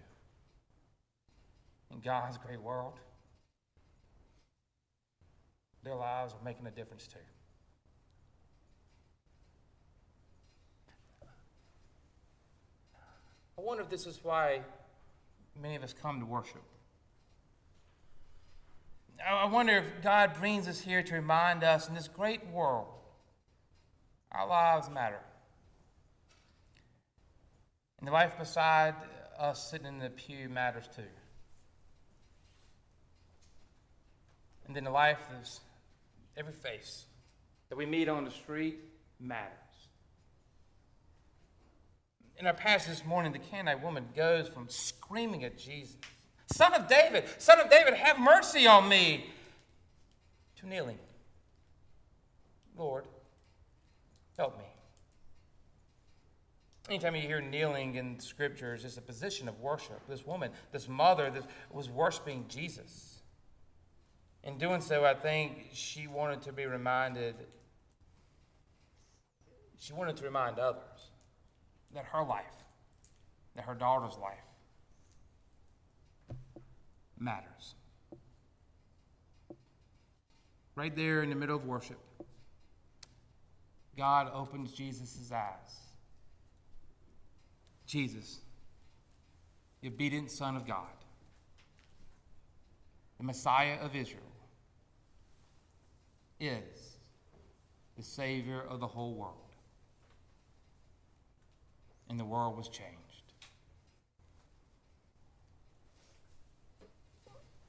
In 1.90 2.00
God's 2.00 2.38
great 2.38 2.60
world, 2.60 2.94
their 5.82 5.94
lives 5.94 6.34
are 6.34 6.44
making 6.44 6.66
a 6.66 6.70
difference 6.70 7.06
too. 7.06 7.18
I 13.56 13.60
wonder 13.60 13.82
if 13.82 13.90
this 13.90 14.06
is 14.06 14.20
why 14.22 14.60
many 15.60 15.74
of 15.74 15.82
us 15.82 15.92
come 15.92 16.20
to 16.20 16.26
worship. 16.26 16.62
I 19.26 19.46
wonder 19.46 19.76
if 19.76 20.02
God 20.02 20.34
brings 20.38 20.68
us 20.68 20.80
here 20.80 21.02
to 21.02 21.14
remind 21.14 21.64
us 21.64 21.88
in 21.88 21.94
this 21.94 22.08
great 22.08 22.46
world, 22.48 22.86
our 24.30 24.46
lives 24.46 24.88
matter. 24.88 25.20
And 27.98 28.06
the 28.06 28.12
life 28.12 28.38
beside 28.38 28.94
us 29.38 29.70
sitting 29.70 29.86
in 29.86 29.98
the 29.98 30.10
pew 30.10 30.48
matters 30.48 30.88
too. 30.94 31.02
And 34.66 34.76
then 34.76 34.84
the 34.84 34.90
life 34.90 35.20
of 35.30 35.48
every 36.36 36.52
face 36.52 37.06
that 37.70 37.76
we 37.76 37.86
meet 37.86 38.08
on 38.08 38.24
the 38.24 38.30
street 38.30 38.78
matters. 39.18 39.52
In 42.38 42.46
our 42.46 42.54
passage 42.54 42.98
this 42.98 43.04
morning, 43.04 43.32
the 43.32 43.40
Canaanite 43.40 43.82
woman 43.82 44.08
goes 44.14 44.48
from 44.48 44.68
screaming 44.68 45.42
at 45.42 45.58
Jesus 45.58 45.96
Son 46.52 46.74
of 46.74 46.88
David, 46.88 47.24
Son 47.38 47.60
of 47.60 47.70
David, 47.70 47.94
have 47.94 48.18
mercy 48.18 48.66
on 48.66 48.88
me. 48.88 49.30
To 50.56 50.66
kneeling. 50.66 50.98
Lord, 52.76 53.06
help 54.36 54.58
me. 54.58 54.64
Anytime 56.88 57.14
you 57.16 57.22
hear 57.22 57.40
kneeling 57.40 57.96
in 57.96 58.18
scriptures, 58.18 58.84
it's 58.84 58.96
a 58.96 59.02
position 59.02 59.48
of 59.48 59.60
worship. 59.60 60.00
This 60.08 60.26
woman, 60.26 60.50
this 60.72 60.88
mother, 60.88 61.30
this 61.30 61.44
was 61.70 61.90
worshiping 61.90 62.46
Jesus. 62.48 63.20
In 64.42 64.56
doing 64.56 64.80
so, 64.80 65.04
I 65.04 65.14
think 65.14 65.68
she 65.72 66.06
wanted 66.06 66.40
to 66.42 66.52
be 66.52 66.64
reminded, 66.64 67.34
she 69.78 69.92
wanted 69.92 70.16
to 70.16 70.24
remind 70.24 70.58
others 70.58 71.10
that 71.94 72.06
her 72.06 72.24
life, 72.24 72.44
that 73.54 73.66
her 73.66 73.74
daughter's 73.74 74.16
life, 74.16 74.47
matters. 77.20 77.74
Right 80.74 80.94
there 80.94 81.22
in 81.22 81.30
the 81.30 81.36
middle 81.36 81.56
of 81.56 81.64
worship, 81.64 81.98
God 83.96 84.30
opens 84.32 84.72
Jesus' 84.72 85.30
eyes. 85.32 85.76
Jesus, 87.86 88.38
the 89.80 89.88
obedient 89.88 90.30
Son 90.30 90.54
of 90.56 90.66
God, 90.66 90.86
the 93.16 93.24
Messiah 93.24 93.78
of 93.80 93.96
Israel, 93.96 94.22
is 96.38 96.98
the 97.96 98.02
Savior 98.04 98.62
of 98.68 98.78
the 98.78 98.86
whole 98.86 99.14
world. 99.14 99.34
And 102.08 102.20
the 102.20 102.24
world 102.24 102.56
was 102.56 102.68
changed. 102.68 103.07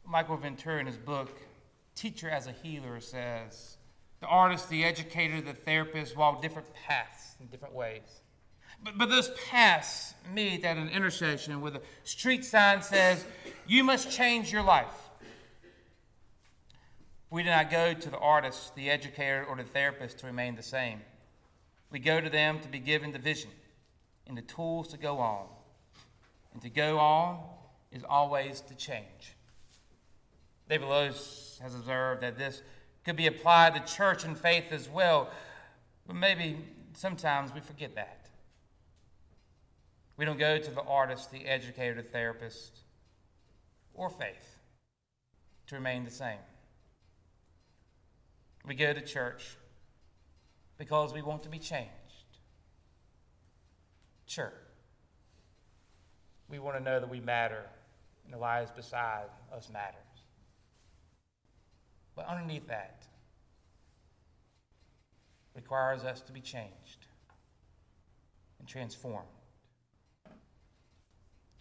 Michael 0.10 0.38
Ventura, 0.38 0.80
in 0.80 0.88
his 0.88 0.98
book, 0.98 1.39
Teacher 1.93 2.30
as 2.30 2.48
a 2.48 2.52
Healer, 2.52 3.00
says 3.00 3.78
the 4.22 4.28
artist, 4.28 4.69
the 4.69 4.84
educator, 4.84 5.39
the 5.39 5.54
therapist 5.54 6.17
walk 6.17 6.41
different 6.41 6.67
paths 6.74 7.36
in 7.39 7.48
different 7.48 7.76
ways. 7.76 8.22
But, 8.84 8.98
but 8.98 9.10
those 9.10 9.30
paths 9.50 10.15
meet 10.34 10.65
at 10.65 10.78
an 10.78 10.89
intersection 10.89 11.62
where 11.62 11.72
the 11.72 11.82
street 12.04 12.43
sign 12.43 12.82
says, 12.82 13.24
You 13.67 13.84
must 13.84 14.12
change 14.12 14.52
your 14.52 14.63
life. 14.63 15.10
We 17.30 17.43
do 17.43 17.50
not 17.50 17.69
go 17.69 17.93
to 17.93 18.10
the 18.10 18.17
artist, 18.17 18.76
the 18.76 18.89
educator, 18.89 19.45
or 19.48 19.56
the 19.56 19.63
therapist 19.63 20.19
to 20.19 20.26
remain 20.26 20.56
the 20.56 20.63
same. 20.63 21.02
We 21.91 22.00
go 22.00 22.19
to 22.19 22.30
them 22.30 22.60
to 22.62 22.67
be 22.67 22.80
given 22.80 23.12
the 23.12 23.19
vision 23.19 23.52
and 24.26 24.36
the 24.36 24.41
tools 24.41 24.88
to 24.89 24.98
go 24.98 25.19
on. 25.19 25.45
And 26.54 26.62
to 26.63 26.69
go 26.69 26.98
on 26.98 27.43
is 27.91 28.04
always 28.10 28.62
to 28.62 28.76
change. 28.76 29.36
David 30.69 30.88
Lose 30.88 31.60
has 31.63 31.73
observed 31.73 32.21
that 32.21 32.38
this 32.38 32.62
could 33.03 33.15
be 33.15 33.27
applied 33.27 33.73
to 33.73 33.93
church 33.93 34.23
and 34.23 34.38
faith 34.38 34.71
as 34.71 34.88
well, 34.88 35.29
but 36.05 36.15
maybe 36.15 36.58
sometimes 36.93 37.53
we 37.53 37.60
forget 37.60 37.95
that. 37.95 38.29
We 40.15 40.25
don't 40.25 40.38
go 40.38 40.60
to 40.60 40.71
the 40.71 40.84
artist, 40.84 41.32
the 41.32 41.45
educator, 41.45 41.95
the 41.95 42.08
therapist, 42.08 42.79
or 43.93 44.10
faith 44.10 44.60
to 45.67 45.75
remain 45.75 46.03
the 46.03 46.12
same. 46.12 46.39
We 48.65 48.75
go 48.75 48.93
to 48.93 49.01
church 49.01 49.58
because 50.77 51.13
we 51.13 51.21
want 51.21 51.43
to 51.43 51.49
be 51.49 51.58
changed. 51.58 51.89
Sure. 54.27 54.53
We 56.47 56.60
want 56.60 56.77
to 56.77 56.84
know 56.84 56.99
that 56.99 57.10
we 57.10 57.19
matter 57.21 57.63
and 58.25 58.34
the 58.34 58.38
lives 58.38 58.71
beside 58.71 59.25
us 59.51 59.69
matters. 59.71 60.09
But 62.19 62.27
underneath 62.27 62.67
that 62.67 63.08
requires 65.55 66.03
us 66.03 66.19
to 66.23 66.34
be 66.34 66.41
changed 66.41 67.08
and 68.60 68.67
transformed. 68.67 69.25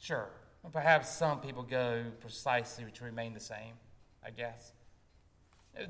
Sure, 0.00 0.30
perhaps 0.72 1.10
some 1.10 1.40
people 1.40 1.62
go 1.62 2.06
precisely 2.18 2.86
to 2.92 3.04
remain 3.04 3.34
the 3.34 3.40
same, 3.40 3.74
I 4.26 4.30
guess 4.30 4.72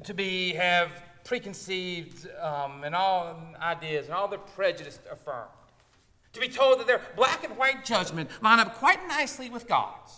to 0.05 0.13
be 0.13 0.53
have 0.53 0.91
preconceived 1.25 2.29
um, 2.39 2.85
and 2.85 2.95
all 2.95 3.41
ideas 3.63 4.05
and 4.05 4.15
all 4.15 4.29
their 4.29 4.39
prejudice 4.39 4.99
affirmed. 5.11 5.49
To 6.35 6.41
be 6.41 6.49
told 6.49 6.81
that 6.81 6.87
their 6.87 7.01
black 7.17 7.43
and 7.43 7.57
white 7.57 7.87
judgment 7.87 8.29
line 8.43 8.61
up 8.61 8.75
quite 8.75 9.09
nicely 9.09 9.49
with 9.49 9.67
God's. 9.67 10.13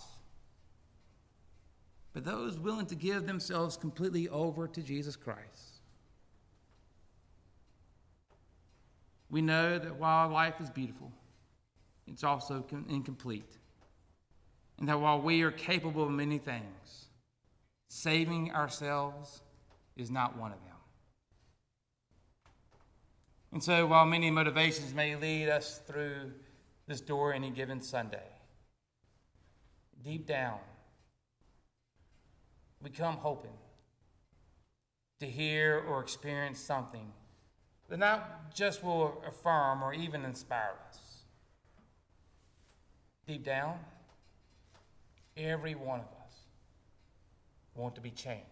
But 2.12 2.24
those 2.24 2.58
willing 2.58 2.86
to 2.86 2.94
give 2.94 3.26
themselves 3.26 3.76
completely 3.76 4.28
over 4.28 4.66
to 4.66 4.82
Jesus 4.82 5.16
Christ. 5.16 5.80
We 9.30 9.42
know 9.42 9.78
that 9.78 9.96
while 9.96 10.28
life 10.28 10.60
is 10.60 10.70
beautiful, 10.70 11.12
it's 12.08 12.24
also 12.24 12.64
incomplete. 12.88 13.58
And 14.78 14.88
that 14.88 15.00
while 15.00 15.20
we 15.20 15.42
are 15.42 15.52
capable 15.52 16.02
of 16.02 16.10
many 16.10 16.38
things, 16.38 17.06
saving 17.88 18.52
ourselves 18.52 19.42
is 19.96 20.10
not 20.10 20.36
one 20.36 20.52
of 20.52 20.58
them. 20.64 20.70
And 23.52 23.62
so, 23.62 23.86
while 23.86 24.06
many 24.06 24.30
motivations 24.30 24.94
may 24.94 25.16
lead 25.16 25.48
us 25.48 25.80
through 25.86 26.32
this 26.86 27.00
door 27.00 27.32
any 27.34 27.50
given 27.50 27.80
Sunday, 27.80 28.28
deep 30.02 30.26
down, 30.26 30.58
we 32.82 32.90
come 32.90 33.16
hoping 33.16 33.50
to 35.20 35.26
hear 35.26 35.84
or 35.88 36.00
experience 36.00 36.58
something 36.58 37.12
that 37.88 37.98
not 37.98 38.54
just 38.54 38.82
will 38.82 39.22
affirm 39.26 39.82
or 39.82 39.92
even 39.92 40.24
inspire 40.24 40.74
us. 40.88 40.98
Deep 43.26 43.44
down, 43.44 43.78
every 45.36 45.74
one 45.74 46.00
of 46.00 46.06
us 46.06 46.36
want 47.74 47.94
to 47.94 48.00
be 48.00 48.10
changed 48.10 48.46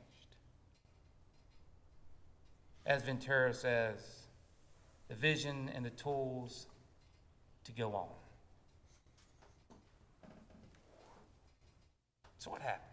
as 2.88 3.02
Ventura 3.02 3.52
says, 3.52 3.98
the 5.08 5.14
vision 5.14 5.70
and 5.74 5.84
the 5.84 5.90
tools 5.90 6.66
to 7.64 7.72
go 7.72 7.94
on. 7.94 8.08
So, 12.38 12.50
what 12.50 12.62
happened? 12.62 12.88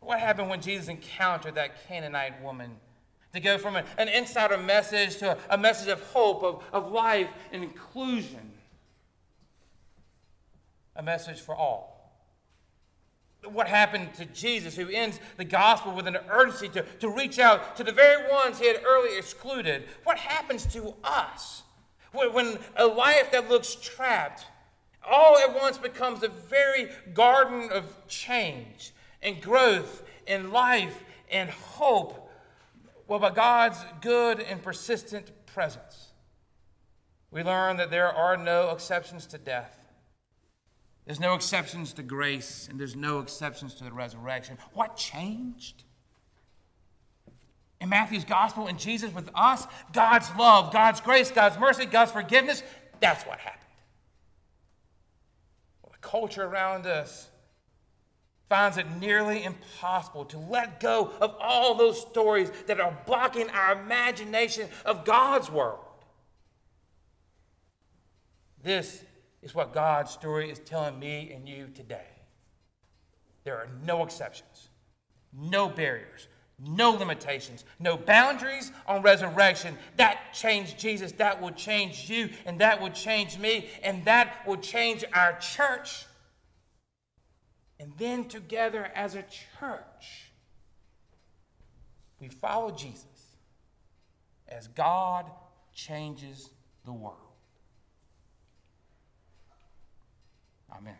What 0.00 0.20
happened 0.20 0.48
when 0.48 0.60
Jesus 0.60 0.88
encountered 0.88 1.54
that 1.54 1.86
Canaanite 1.86 2.42
woman? 2.42 2.76
To 3.32 3.40
go 3.40 3.58
from 3.58 3.76
an 3.76 4.08
insider 4.08 4.58
message 4.58 5.18
to 5.18 5.38
a 5.48 5.56
message 5.56 5.88
of 5.88 6.02
hope, 6.08 6.42
of, 6.42 6.64
of 6.72 6.90
life 6.90 7.28
and 7.52 7.62
inclusion. 7.62 8.52
A 10.96 11.02
message 11.02 11.40
for 11.40 11.54
all 11.54 12.00
what 13.48 13.68
happened 13.68 14.12
to 14.14 14.24
Jesus, 14.26 14.76
who 14.76 14.88
ends 14.88 15.18
the 15.36 15.44
gospel 15.44 15.94
with 15.94 16.06
an 16.06 16.18
urgency 16.30 16.68
to, 16.70 16.82
to 17.00 17.08
reach 17.08 17.38
out 17.38 17.76
to 17.76 17.84
the 17.84 17.92
very 17.92 18.30
ones 18.30 18.58
he 18.58 18.66
had 18.66 18.82
earlier 18.84 19.18
excluded. 19.18 19.84
What 20.04 20.18
happens 20.18 20.66
to 20.66 20.94
us 21.02 21.62
when, 22.12 22.32
when 22.32 22.58
a 22.76 22.86
life 22.86 23.32
that 23.32 23.48
looks 23.48 23.74
trapped 23.74 24.46
all 25.08 25.38
at 25.38 25.54
once 25.54 25.78
becomes 25.78 26.22
a 26.22 26.28
very 26.28 26.90
garden 27.14 27.70
of 27.72 28.06
change 28.06 28.92
and 29.22 29.40
growth 29.40 30.02
and 30.26 30.52
life 30.52 31.02
and 31.30 31.50
hope? 31.50 32.30
Well, 33.06 33.18
by 33.18 33.30
God's 33.30 33.78
good 34.00 34.40
and 34.40 34.62
persistent 34.62 35.30
presence, 35.46 36.12
we 37.30 37.42
learn 37.42 37.76
that 37.76 37.90
there 37.90 38.12
are 38.12 38.36
no 38.36 38.70
exceptions 38.70 39.26
to 39.26 39.38
death. 39.38 39.76
There's 41.06 41.20
no 41.20 41.34
exceptions 41.34 41.92
to 41.94 42.02
grace, 42.02 42.68
and 42.70 42.78
there's 42.78 42.94
no 42.94 43.18
exceptions 43.18 43.74
to 43.74 43.84
the 43.84 43.92
resurrection. 43.92 44.58
What 44.74 44.96
changed? 44.96 45.82
In 47.80 47.88
Matthew's 47.88 48.24
gospel 48.24 48.66
and 48.66 48.78
Jesus 48.78 49.12
with 49.12 49.30
us, 49.34 49.66
God's 49.92 50.30
love, 50.38 50.72
God's 50.72 51.00
grace, 51.00 51.30
God's 51.30 51.58
mercy, 51.58 51.86
God's 51.86 52.12
forgiveness, 52.12 52.62
that's 53.00 53.24
what 53.24 53.38
happened. 53.38 53.64
Well, 55.82 55.92
the 55.92 56.06
culture 56.06 56.44
around 56.44 56.86
us 56.86 57.28
finds 58.50 58.76
it 58.76 58.86
nearly 58.98 59.44
impossible 59.44 60.24
to 60.24 60.36
let 60.36 60.80
go 60.80 61.12
of 61.20 61.36
all 61.40 61.76
those 61.76 62.00
stories 62.00 62.50
that 62.66 62.80
are 62.80 62.98
blocking 63.06 63.48
our 63.50 63.80
imagination 63.80 64.68
of 64.84 65.04
God's 65.04 65.48
world. 65.48 65.78
This 68.62 69.04
is 69.40 69.54
what 69.54 69.72
God's 69.72 70.10
story 70.10 70.50
is 70.50 70.58
telling 70.58 70.98
me 70.98 71.32
and 71.32 71.48
you 71.48 71.68
today. 71.72 72.08
There 73.44 73.56
are 73.56 73.68
no 73.86 74.02
exceptions, 74.02 74.68
no 75.32 75.68
barriers, 75.68 76.26
no 76.58 76.90
limitations, 76.90 77.64
no 77.78 77.96
boundaries 77.96 78.72
on 78.86 79.00
resurrection. 79.00 79.78
That 79.96 80.34
changed 80.34 80.76
Jesus. 80.76 81.12
That 81.12 81.40
will 81.40 81.52
change 81.52 82.10
you, 82.10 82.30
and 82.44 82.60
that 82.60 82.82
will 82.82 82.90
change 82.90 83.38
me, 83.38 83.70
and 83.84 84.04
that 84.06 84.44
will 84.44 84.58
change 84.58 85.04
our 85.14 85.38
church. 85.38 86.04
And 87.80 87.94
then 87.96 88.26
together 88.26 88.92
as 88.94 89.14
a 89.14 89.24
church, 89.58 90.30
we 92.20 92.28
follow 92.28 92.70
Jesus 92.70 93.06
as 94.46 94.66
God 94.68 95.24
changes 95.72 96.50
the 96.84 96.92
world. 96.92 97.16
Amen. 100.70 100.94